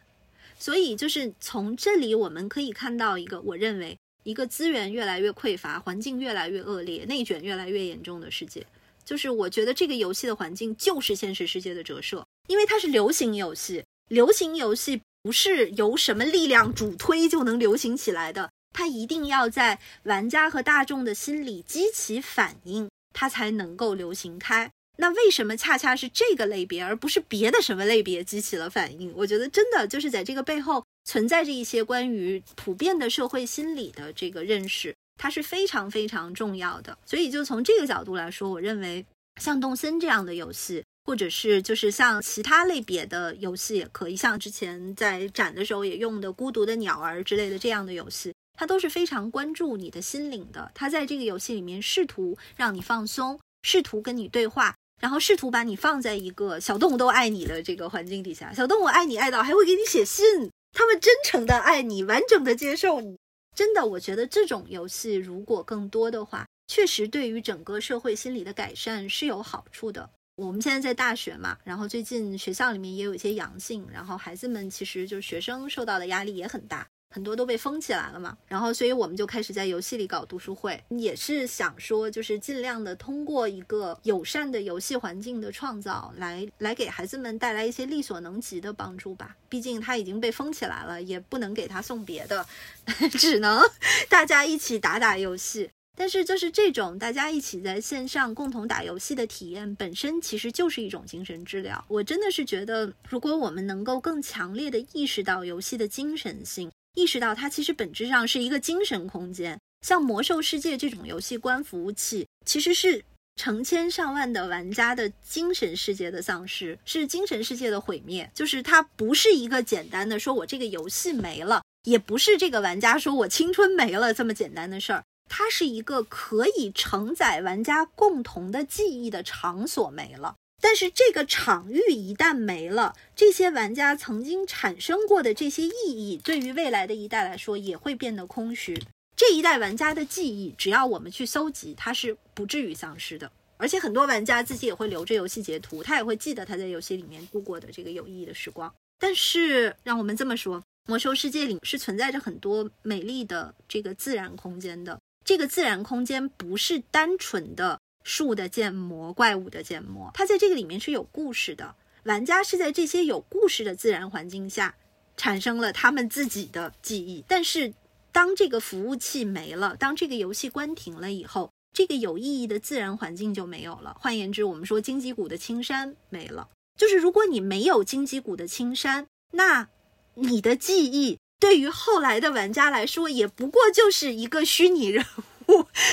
[0.59, 8.67] 所以，就是从这里我们可以看到一个，我认为一个资源越来越匮乏、环境越来越恶劣、内卷越来越严重的世界。
[9.05, 18.51] 就是我觉得这个游戏的环境就是现实世界的折射，因为它是流行游戏，流行游戏不是由什么力量主推就能流行起来的。
[18.73, 24.71] 它一定要在玩家和大众的心里激起反应，它才能够流行开。
[24.99, 29.13] 那为什么恰恰是这个类别，而不是别的什么类别激起了反应？
[29.17, 36.97] 我觉得真的就是在这个背后存在着一些关于普遍的社会心理的这个认识，它是非常非常重要的。
[37.05, 39.05] 所以就从这个角度来说，我认为
[39.41, 40.85] 像动森这样的游戏。
[41.03, 50.71] 或者是就是像其他类别的游戏也可以，像之前在展的时候也用的《孤独的鸟儿》之类的这样的游戏，它都是非常关注你的心灵的。
[50.73, 54.77] 它在这个游戏里面试图让你放松，试图跟你对话。
[55.01, 63.19] 然后试图把你放在一个小动物都爱你的这个环境底下，小动物爱你爱到还会给你写信，他们真诚的爱你，完整的接受你。
[63.55, 70.09] 真的，我觉得这种游戏如果更多的话，确实对于整个社会心理的改善是有好处的。
[70.37, 76.89] 我们现在在大学嘛，然后最近学校里面也有一些阳性，然后孩子们其实就是学生受到的压力也很大。
[77.13, 89.37] 很多都被封起来了嘛，然后所以我们就开始在游戏里搞读书会，也是想说，就是尽量的通过一个友善的游戏环境的创造，来来给孩子们带来一些力所能及的帮助吧。
[89.49, 92.47] 毕竟他已经被封起来了，也不能给他送别的，
[93.19, 93.61] 只能
[94.09, 95.69] 大家一起打打游戏。
[95.97, 101.85] 但是就是这种大家一起在线上共同打游戏的体验，本身其实就是一种精神治疗。
[101.89, 106.71] 我真的是觉得，如果我们能够更强烈的意识到游戏的精神性。
[106.95, 113.05] 意识到它其实本质上是一个精神空间，像魔兽世界这种游戏官服务器，其实是
[113.37, 118.31] 成千上万的玩家的精神世界的丧失，是精神世界的毁灭。
[118.35, 130.35] 就是它不是一个简单的说我这个游戏没了，也不是这个玩家说我青春没了这么简单的事儿，它是一个可以承载玩家共同的记忆的场所没了。
[130.61, 138.81] 但是这个场域一旦没了，这些玩家曾经产生过的这些意义，对于未来的一代来说也会变得空虚。
[139.17, 143.31] 这一代玩家的记忆，只要我们去搜集，它是不至于丧失的。
[143.57, 148.73] 而且很多玩家自己也会留着游戏截图，他也会记得他在游戏里面度过的这个有意义的时光。
[148.99, 154.99] 但是让我们这么说，魔兽世界里是存在着很多美丽的这个自然空间的。
[155.27, 157.79] 这个自然空间不是单纯的。
[158.03, 161.75] 树的建模，怪物的建模，它在这个里面是有故事的。
[162.05, 164.75] 玩家是在这些有故事的自然环境下，
[165.17, 167.23] 产生了他们自己的记忆。
[167.29, 167.75] 但是，
[168.11, 173.97] 当这个服务器没了，当这个游戏关停了以后，这个有意义的自然环境就没有了。
[174.01, 176.49] 换言之，我们说荆棘谷的青山没了，
[176.79, 179.69] 就是如果你没有荆棘谷的青山，那
[180.15, 185.23] 你的记忆对于后来的玩家来说，也不过就是一个虚拟人物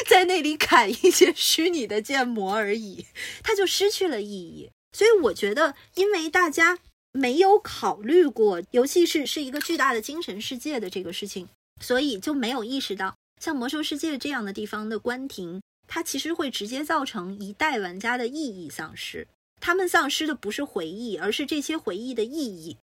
[0.07, 3.05] 在那里砍一些虚拟的建模而已，
[3.43, 4.69] 它就失去了意义。
[4.91, 6.79] 所以我觉得，因为大家
[7.11, 11.47] 没有考虑过游戏是是一个巨大的精神世界的这个事情，
[11.81, 19.27] 所以就没有意识到，像魔兽世界这样的地方的关停，它其实会直接造成一代玩家的意义丧失。
[19.59, 22.77] 他们丧失的不是回忆，而是这些回忆的意义。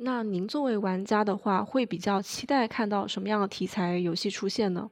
[0.00, 4.90] 那您作为玩家的话，会比较期待看到什么样的题材游戏出现呢？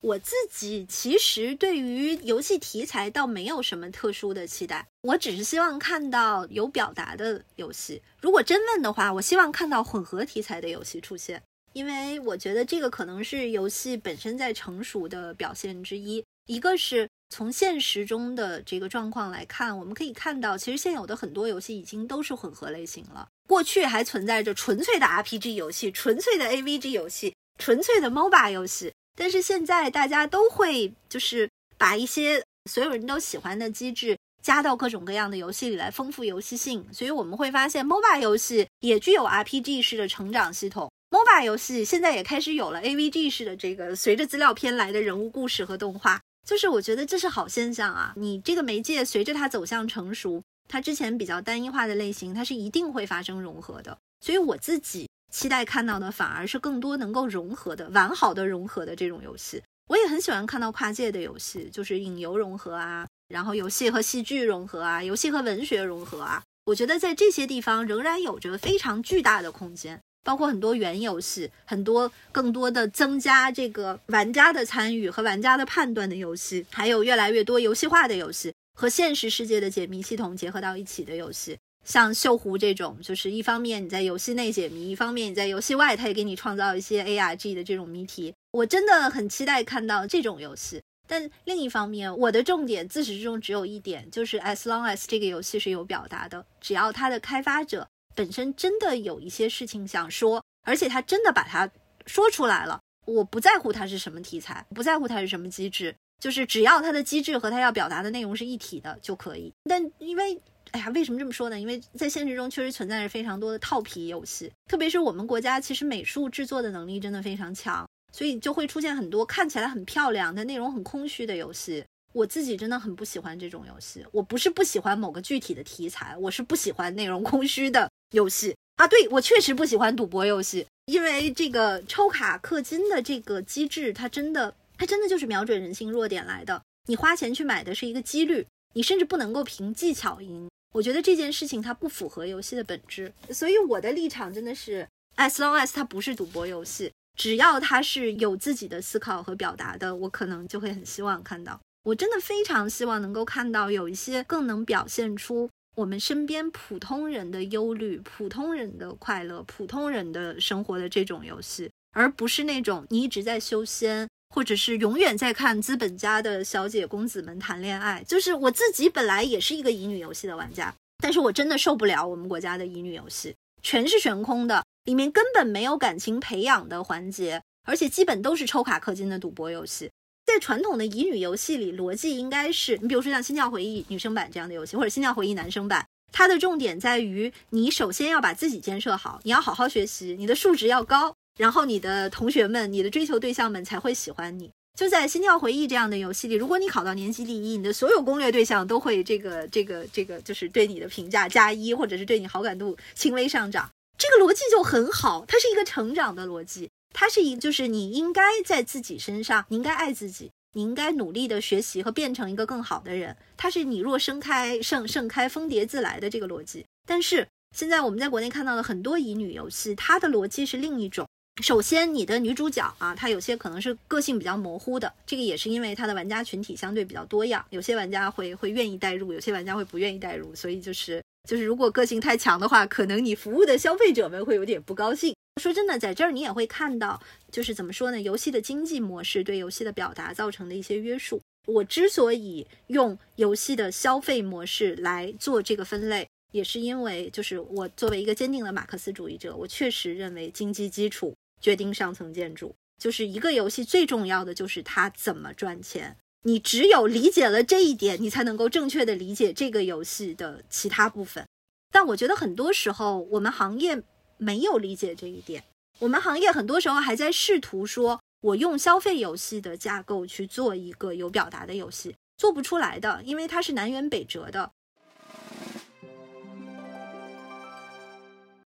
[0.00, 8.02] 我自己其实对于游戏题材倒没有什么特殊的期待，我只是希望看到有表达的游戏。
[8.20, 16.22] 如果真问的话，我希望看到混合题材的游戏出现，因为我觉得这个可能是游戏本身在成熟的表现之一。
[16.46, 17.08] 一个是。
[17.30, 23.28] 从现实中的这个状况来看，我们可以看到，其实现有的很多游戏已经都是混合类型了。
[23.46, 36.86] 过去还存在着纯粹的 RPG 游戏、纯粹的 AVG 游戏、纯粹的 MOBA 游戏，但是现在大家都会就是把一些所有人都喜欢的机制加到各种各样的游戏里来丰富游戏性。
[36.92, 46.20] 所以我们会发现，MOBA 游戏也具有 RPG 式的成长系统，MOBA 游戏现在也开始有了 AVG 式的这个随着资料片来的人物故事和动画。
[46.48, 48.14] 就是我觉得这是好现象啊！
[48.16, 53.98] 你这个媒介随着它走向成熟，它之前比较单一化的类型，它是一定会发生融合的。
[54.22, 59.62] 所以我自己期待看到的反而是更多能够融合的、完好的融合的这种游戏。
[59.90, 66.42] 我也很喜欢看到跨界的游戏，就是影游融合啊，然后游戏和戏剧融合啊，游戏和文学融合啊。
[66.64, 70.00] 我觉得在这些地方仍然有着非常巨大的空间。
[70.28, 88.34] 包括很多原游戏，很多更多的增加这个玩家的参与和玩家的判断的游戏，还有越来越多游戏化的游戏和现实世界的解谜系统结合到一起的游戏，像锈湖这种，就是一方面你在游戏内解谜，一方面你在游戏外，它也给你创造一些 ARG 的这种谜题。
[88.50, 90.82] 我真的很期待看到这种游戏。
[91.06, 97.88] 但另一方面，我的重点自始至终只有一点，就是 as long as 这个游戏是有表达的，只要它的开发者。
[98.18, 101.70] 本身真的有一些事情想说，而且他真的把它
[102.04, 102.80] 说出来了。
[103.06, 109.54] 我不在乎它是什么题材，不在乎它是什么机制，就是只要它的机制和他要表达的内容是一体的就可以。
[109.70, 110.36] 但因为，
[110.72, 111.60] 哎呀，为什么这么说呢？
[111.60, 121.84] 因为在现实中确实存在着非常多的套皮游戏，特别是我们国家其实美术制作的能力真的非常强，所以就会出现很多看起来很漂亮但内容很空虚的游戏。
[122.14, 124.04] 我自己真的很不喜欢这种游戏。
[124.12, 128.86] 我不是不喜欢某个具体的题材，我是不喜欢内容空虚的游戏啊。
[128.86, 136.62] 对我确实不喜欢赌博游戏，因为这个抽卡氪金的这个机制，它真的，它真的就是瞄准人性弱点来的。
[136.86, 140.48] 你花钱去买的是一个几率，你甚至不能够凭技巧赢。
[140.74, 144.86] 我觉得这件事情它不符合游戏的本质，所以我的立场真的是
[145.16, 151.58] ，as long as 它不是赌博游戏，只要它是有自己的思考和表达的，我可能就会很希望看到。
[151.84, 155.48] 我真的非常希望能够看到有一些更能表现出
[155.78, 164.08] 我们身边普通人的忧虑、普通人的快乐、普通人的生活的这种游戏，而不是那种你一直在修仙。
[164.30, 179.90] 或者是永远在看资本家的小姐公子们谈恋爱，就是我自己本来也是一个乙女游戏的玩家，但是我真的受不了我们国家的乙女游戏，全是悬空的，里面根本没有感情培养的环节，而且基本都是抽卡氪金的赌博游戏。
[180.28, 191.14] 在传统的乙女游戏里，逻辑应该是你比如说像《心跳回忆》女生版这样的游戏，或者《心跳回忆》男生版，它的重点在于你首先要把自己建设好，你要好好学习，你的数值要高。
[191.38, 194.50] 然后你的同学们、你的追求对象们才会喜欢你。
[194.78, 203.70] 就在《心跳回忆》这样的游戏里，如果你考到年级第一，你的所有攻略对象都会这个、这个、这个，就是对你的评价加一，或者是对你好感度轻微上涨。
[203.96, 206.68] 这个逻辑就很好，它是一个成长的逻辑，
[207.00, 213.16] 它是一就是你应该在自己身上，你应该爱自己，你应该努力的学习和变成一个更好的人。
[213.36, 216.66] 它是你若盛开，盛盛开，蜂蝶自来的这个逻辑。
[216.84, 221.06] 但是现在我们在国内看到的很多乙女游戏，它的逻辑是另一种。
[221.40, 235.14] 首先，你的女主角啊，她有些可能是个性比较模糊的，这个也是因为她的玩家群体相对比较多样，有些玩家会会愿意代入，有些玩家会不愿意代入，所以就是就是如果个性太强的话，可能你服务的消费者们会有点不高兴。
[235.40, 241.20] 说真的，在这儿你也会看到，就是怎么说呢，游戏的经济模式对游戏的表达造成的一些约束。
[241.46, 251.14] 我之所以用游戏的消费模式来做这个分类，也是因为就是我作为一个坚定的马克思主义者，我确实认为经济基础。
[251.40, 255.96] 决定上层建筑，就是一个游戏最重要的就是它怎么赚钱。
[256.24, 261.26] 你只有理解了这一点，你才能够正确的理解这个游戏的其他部分。
[261.70, 263.82] 但我觉得很多时候我们行业
[264.16, 265.44] 没有理解这一点，
[265.78, 274.50] 我们行业很多时候还在试图说，我用消费游戏的架构去做一个有表达的游戏，做不出来的，因为它是南辕北辙的。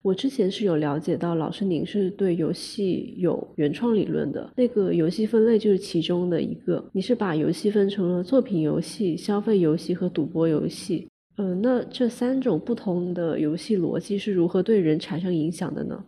[0.04, 6.84] 我之前是有了解到，老师您是对游戏有原创理论的，那个游戏分类就是其中的一个。
[6.94, 11.08] 你是把游戏分成了作品游戏、消费游戏和赌博游戏。
[11.38, 16.04] 嗯，那这三种不同的游戏逻辑是如何对人产生影响的呢？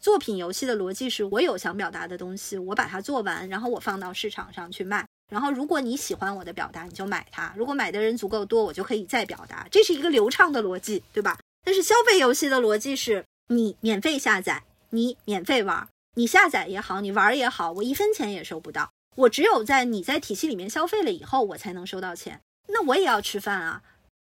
[0.00, 5.06] 作品游戏的逻辑是我有想表达的东西，我把它做完，然后我放到市场上去卖。
[5.30, 7.52] 然后如果你喜欢我的表达，你就买它。
[7.56, 9.66] 如果买的人足够多，我就可以再表达。
[9.70, 11.36] 这是一个流畅的逻辑，对吧？
[11.66, 18.92] 但是消费游戏的逻辑是你免费下载，你免费玩，你下载也好，你玩也好，我一分钱也收不到。
[19.16, 22.40] 我只有在你在体系里面消费了以后，我才能收到钱。
[22.68, 23.82] 那我也要吃饭啊，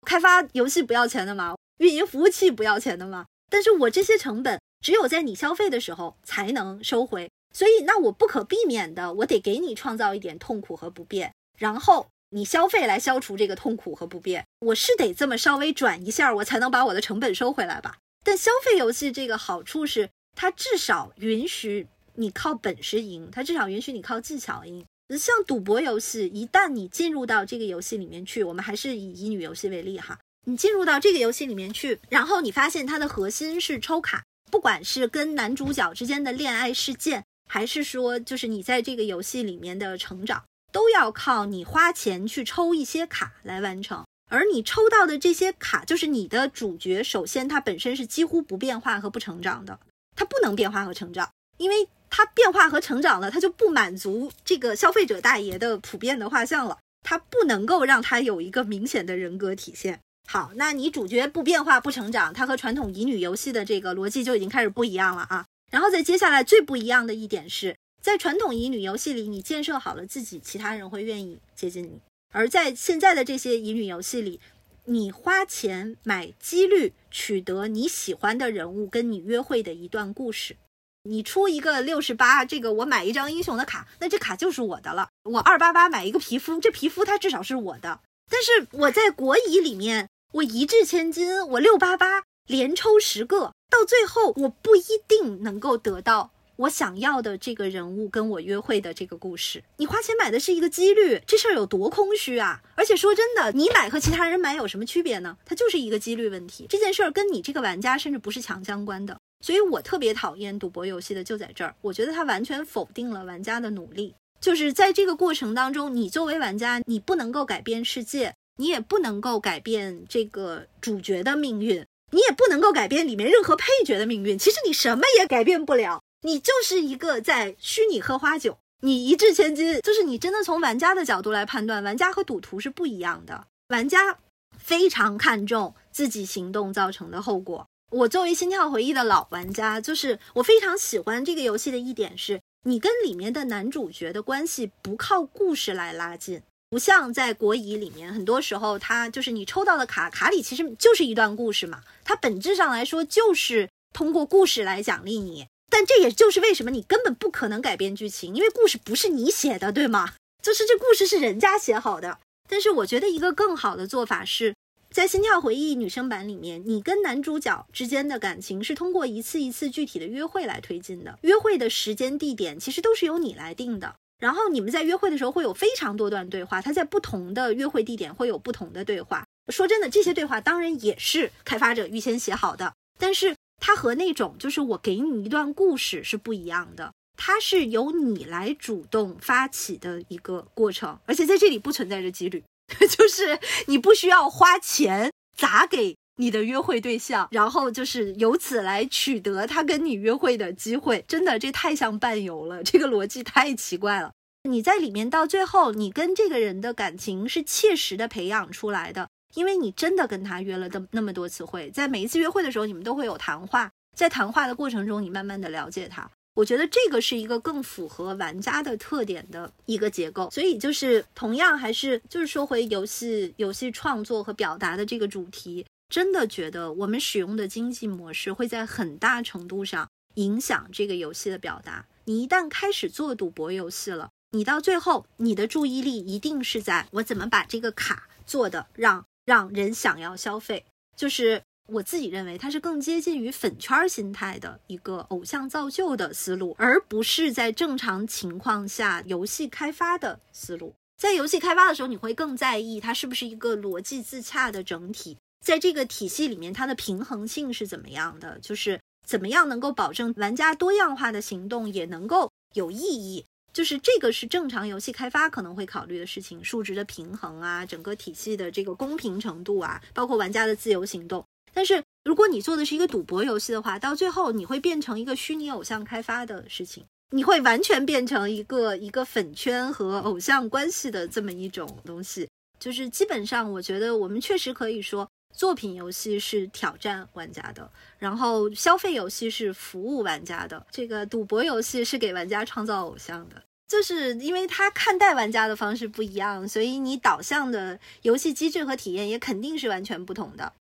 [0.04, 1.54] 开发游戏不要钱的吗？
[1.78, 3.26] 运营服务器不要钱的吗？
[3.48, 12.08] 但是我这些成本只有在你消费的时候才能收回，所以那我不可避免的，我得给你创造一点痛苦和不便，然后。
[12.30, 17.96] 你消费来消除这个痛苦和不便，我是得这么稍微转一下，我才能把我的成本收回来吧。
[18.22, 24.84] 但消费游戏这个好处是，它至少允许你靠本事赢，它至少允许你靠技巧赢。
[25.18, 40.44] 像赌博游戏，一旦你进入到这个游戏里面去，我们还是以乙女游戏为例哈，你进入到这个游戏里面去，然后你发现它的核心是抽卡，不管是跟男主角之间的恋爱事件，还是说就是你在这个游戏里面的成长。
[40.70, 47.02] 都要靠你花钱去抽一些卡来完成，而你抽到的这些卡，就是你的主角。
[47.02, 49.80] 首先，它本身是几乎不变化和不成长的，
[50.14, 60.00] 它不能变化和成长，因为它变化和成长了，它就不满足这个消费者大爷的普遍的画像了，它不能够让它有一个明显的人格体现。
[60.28, 65.46] 好，那你主角不变化不成长，它和传统乙女游戏的这个逻辑就已经开始不一样了啊。
[65.70, 67.76] 然后再接下来最不一样的一点是。
[68.00, 72.00] 在传统乙女游戏里，你建设好了自己，其他人会愿意接近你；
[72.32, 74.40] 而在现在的这些乙女游戏里，
[74.84, 80.56] 你花钱买几率，取得你喜欢的人物跟你约会的一段故事。
[81.04, 85.08] 你出一个六十八，这个我买一张英雄的卡，那这卡就是我的了。
[85.24, 88.00] 我二八八买一个皮肤，这皮肤它至少是我的。
[88.30, 96.30] 但是我在国乙里面，我一掷千金，我六八八连抽十个，到最后我不一定能够得到。
[96.58, 99.62] 我想要的这个人物跟我约会的这个故事。
[99.76, 102.60] 你花钱买的是一个几率，这事儿有多空虚啊！
[102.74, 105.36] 而且说真的，你买和其他人买有什么区别呢？
[105.44, 106.66] 它就是一个几率问题。
[106.68, 109.16] 这件事儿跟你这个玩家甚至不是强相关的。
[109.40, 114.16] 所以我特别讨厌赌博游戏的就在这儿，我觉得它完全否定了玩家的努力。
[114.40, 124.36] 就是在这个过程当中，你作为玩家，你不能够改变世界，你也不能够改变这个主角的命运，你也不能够改变里面任何配角的命运。
[124.36, 129.80] 其实你什么也改变不了，你就是一个在虚拟喝花酒，你一掷千金。
[129.80, 133.46] 就是你真的从玩家的角度来判断，玩家和赌徒是不一样的。
[133.68, 134.18] 玩家
[134.58, 137.66] 非常看重自己行动造成的后果。
[137.90, 142.40] 我作为《心跳回忆》的老玩家，就是我非常喜欢这个游戏的一点是。
[142.64, 155.46] 你跟里面的男主角的关系不靠故事来拉近，不像在国乙里面，很多时候他就是你抽到的卡，卡里其实就是一段故事嘛，它本质上来说就是通过故事来奖励你。
[155.70, 160.14] 但这也就是为什么你根本不可能改变剧情，因为故事不是你写的，对吗？
[160.42, 162.18] 就是这故事是人家写好的。
[162.48, 164.54] 但是我觉得一个更好的做法是。
[164.90, 171.18] 在《心跳回忆》女生版里面，你跟男主角之间的感情是通过一次一次具体的约会来推进的。
[171.20, 173.96] 约会的时间、地点其实都是由你来定的。
[174.18, 179.26] 然后你们在约会的时候会有非常多段对话，他在不同的约会地点会有不同的对话。
[179.52, 186.92] 说真的，这些对话当然也是开发者预先写好的，但是它和那种就是我给你一段故事是不一样的。
[187.16, 192.44] 它是由你来主动发起的一个过程，而且在这里不存在着几率。
[192.88, 201.04] 就是你不需要花钱砸给你的约会对象，然后就是由此来取得他跟你约会的机会。
[201.08, 204.12] 真的，这太像伴游了，这个逻辑太奇怪了。
[204.48, 216.10] 你在里面到最后，你跟这个人的感情是切实的培养出来的，因为你真的跟他约了的那么多次会，在每一次约会的时候，你们都会有谈话，在谈话的过程中，你慢慢的了解他。
[216.34, 231.84] 我觉得这个是一个更符合玩家的特点的一个结构，所以就是同样还是就是说回游戏游戏创作和表达的这个主题，真的觉得我们使用的经济模式会在很大程度上影响这个游戏的表达。
[232.04, 240.64] 你一旦开始做赌博游戏了，你到最后你的注意力一定是在我怎么把这个卡做的让让人想要消费，
[240.96, 241.42] 就是。
[241.70, 250.72] 我自己认为，它是更接近于粉圈心态的一个偶像造就的思路，而不是在正常情况下游戏开发的思路。
[250.96, 258.38] 在游戏开发的时候，你会更在意它是不是一个逻辑自洽的整体，在这个体系里面，它的平衡性是怎么样的？
[258.38, 263.26] 就是怎么样能够保证玩家多样化的行动也能够有意义？
[263.58, 271.24] 就是这个是正常游戏开发可能会考虑的事情，数值的平衡啊，整个体系的这个公平程度啊，包括玩家的自由行动。
[271.52, 282.28] 但是，如果你做的是一个赌博游戏的话，到最后你会变成一个虚拟偶像开发的事情，你会完全变成一个一个粉圈和偶像关系的这么一种东西。
[282.60, 287.68] 就是基本上，我觉得我们确实可以说，作品游戏是挑战玩家的，
[287.98, 293.42] 然后消费游戏是服务玩家的，这个赌博游戏是给玩家创造偶像的。
[293.68, 300.54] 就是因为他看待玩家的方式不一样，所以你导向的游戏机制和体验也肯定是完全不同的。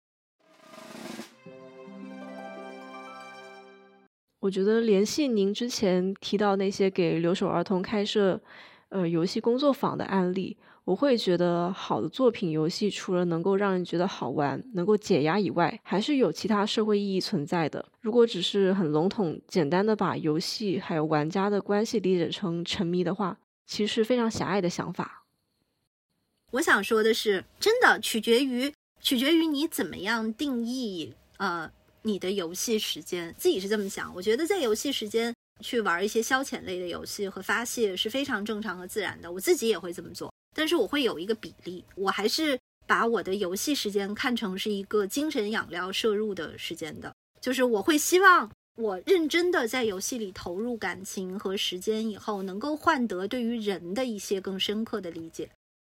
[4.40, 8.42] 我觉得联系您之前提到那些给留守儿童开设，
[8.90, 17.86] 呃，游戏工作坊的案例，我会觉得好的作品游戏除了能够让人觉得好玩、能够解压以外，还是有其他社会意义存在的。
[18.00, 25.26] 如果只是很笼统、简单的把游戏还有玩家的关系理解成沉迷的话，其实是非常狭隘的想法。
[26.52, 28.72] 我想说的是，真的取决于
[29.02, 31.70] 取决于你怎么样定义，呃。
[32.08, 40.32] 你的游戏时间自己是这么想，我觉得在游戏时间去玩一些消遣类的游戏和发泄是非常正常和自然的，我自己也会这么做。
[40.56, 42.58] 但是我会有一个比例，我还是
[42.88, 55.50] 把我的游戏时间看成是一个精神养料摄入的时间的，就是我会希望我认真的在游戏里投入感情和时间以后，能够换得对于人的一些更深刻的理解。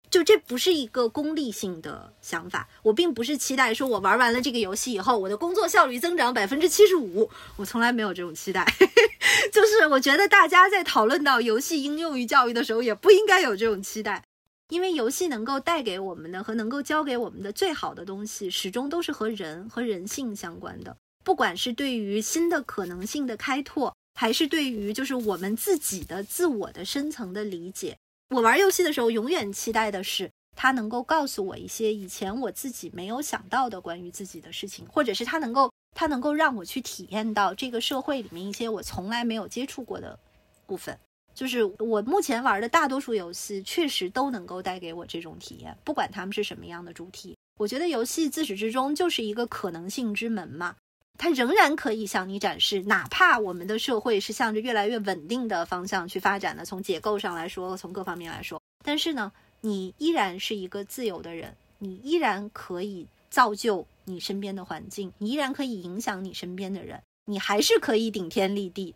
[0.09, 8.65] 就这不是一个功利性的想法，我并不是期待说我玩完了这个游戏以后，我的工作效率增长百分之七十五，我从来没有这种期待。
[9.51, 14.23] 就是我觉得大家在讨论到游戏应用于教育的时候，也不应该有这种期待，
[14.69, 20.97] 因为游戏能够带给我们的和能够教给我们的最好的东西，始终都是和人和人性相关的。
[21.23, 27.97] 不管是对于新的可能性的开拓，还是对于就是我们自己的自我的深层的理解。
[28.29, 40.17] 我玩游戏的时候，永远期待的是它能够告诉我一些以前我自己没有想到的关于自己的事情，或者是它能够它能够让我去体验到这个社会里面一些我从来没有接触过的
[40.65, 40.97] 部分。
[41.35, 47.37] 就是我目前玩的大多数游戏，确实都能够带给我这种体验，不管他们是什么样的主题。
[47.57, 50.75] 我觉得游戏自始至终就是一个可能性之门嘛，
[51.17, 59.31] 它仍然可以向你展示，哪怕我们的社会是向着越来越稳定的方向去发展的，从结构上来说，从各方面来说，但是呢，
[59.61, 68.95] 你依然是一个自由的人，你依然可以造就你身边的环境，你依然可以影响你身边的人，你还是可以顶天立地。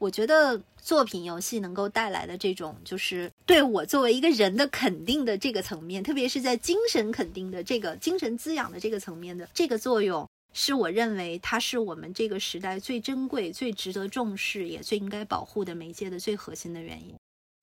[0.00, 17.14] 我觉得作品游戏能够带来的这种，就是对我作为一个人的肯定的这个层面，特别是在精神肯定的这个精神滋养的这个层面的这个作用，是我认为它是我们这个时代最珍贵、最值得重视，也最应该保护的媒介的最核心的原因。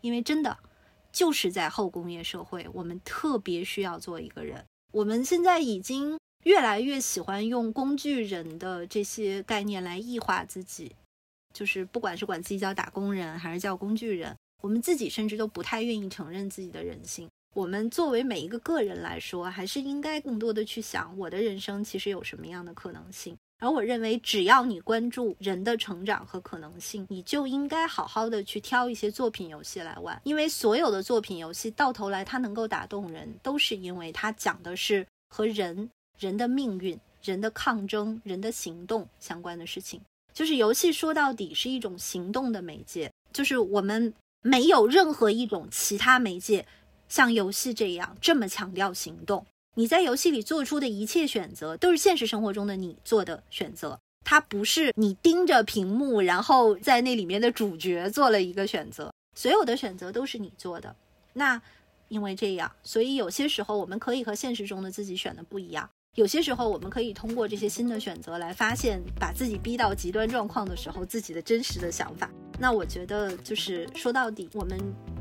[0.03, 0.55] 因为真的
[1.11, 4.63] 就是在后工业社会，我们特别需要做一个人。
[4.91, 10.91] 我们现在已经越来越喜欢用工具人的这些概念来异化自己。
[11.57, 17.27] 就是不管是管自己叫打工人，还是叫工具人，我们自己甚至都不太愿意承认自己的人性。
[17.55, 23.35] 我们作为每一个个人来说，还是应该更多的去想我的人生其实有什么样的可能性。
[23.57, 30.21] 而我认为，只要你关注人的成长和可能性，你就应该好好的去挑一些作品游戏来玩。
[30.25, 35.89] 因为所有的作品游戏到头来，它能够打动人，都是因为它讲的是和人、
[36.19, 39.99] 人的命运、人的抗争、人的行动相关的事情。
[40.37, 46.63] 就是游戏说到底是一种行动的媒介，就是我们没有任何一种其他媒介
[47.09, 49.43] 像游戏这样这么强调行动。
[49.73, 60.95] 你在游戏里做出的一切选择，都是现实生活中的你做的选择，它不是你盯着屏幕，然后在那里面的主角做了一个选择，所有的选择都是你做的。
[61.33, 61.59] 那
[62.09, 65.89] 因为这样，所以有些时候我们可以和现实中的自己选的不一样。
[66.17, 72.27] 有些时候，我们可以通过这些新的选择来发现，把自己逼到极端状况的时候，自己的真实的想法。
[72.57, 74.79] 那我觉得，就是说到底，我们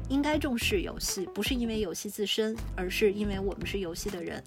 [0.08, 4.42] 应该重视游戏，不是因为游戏自身，而是因为我们是游戏的人。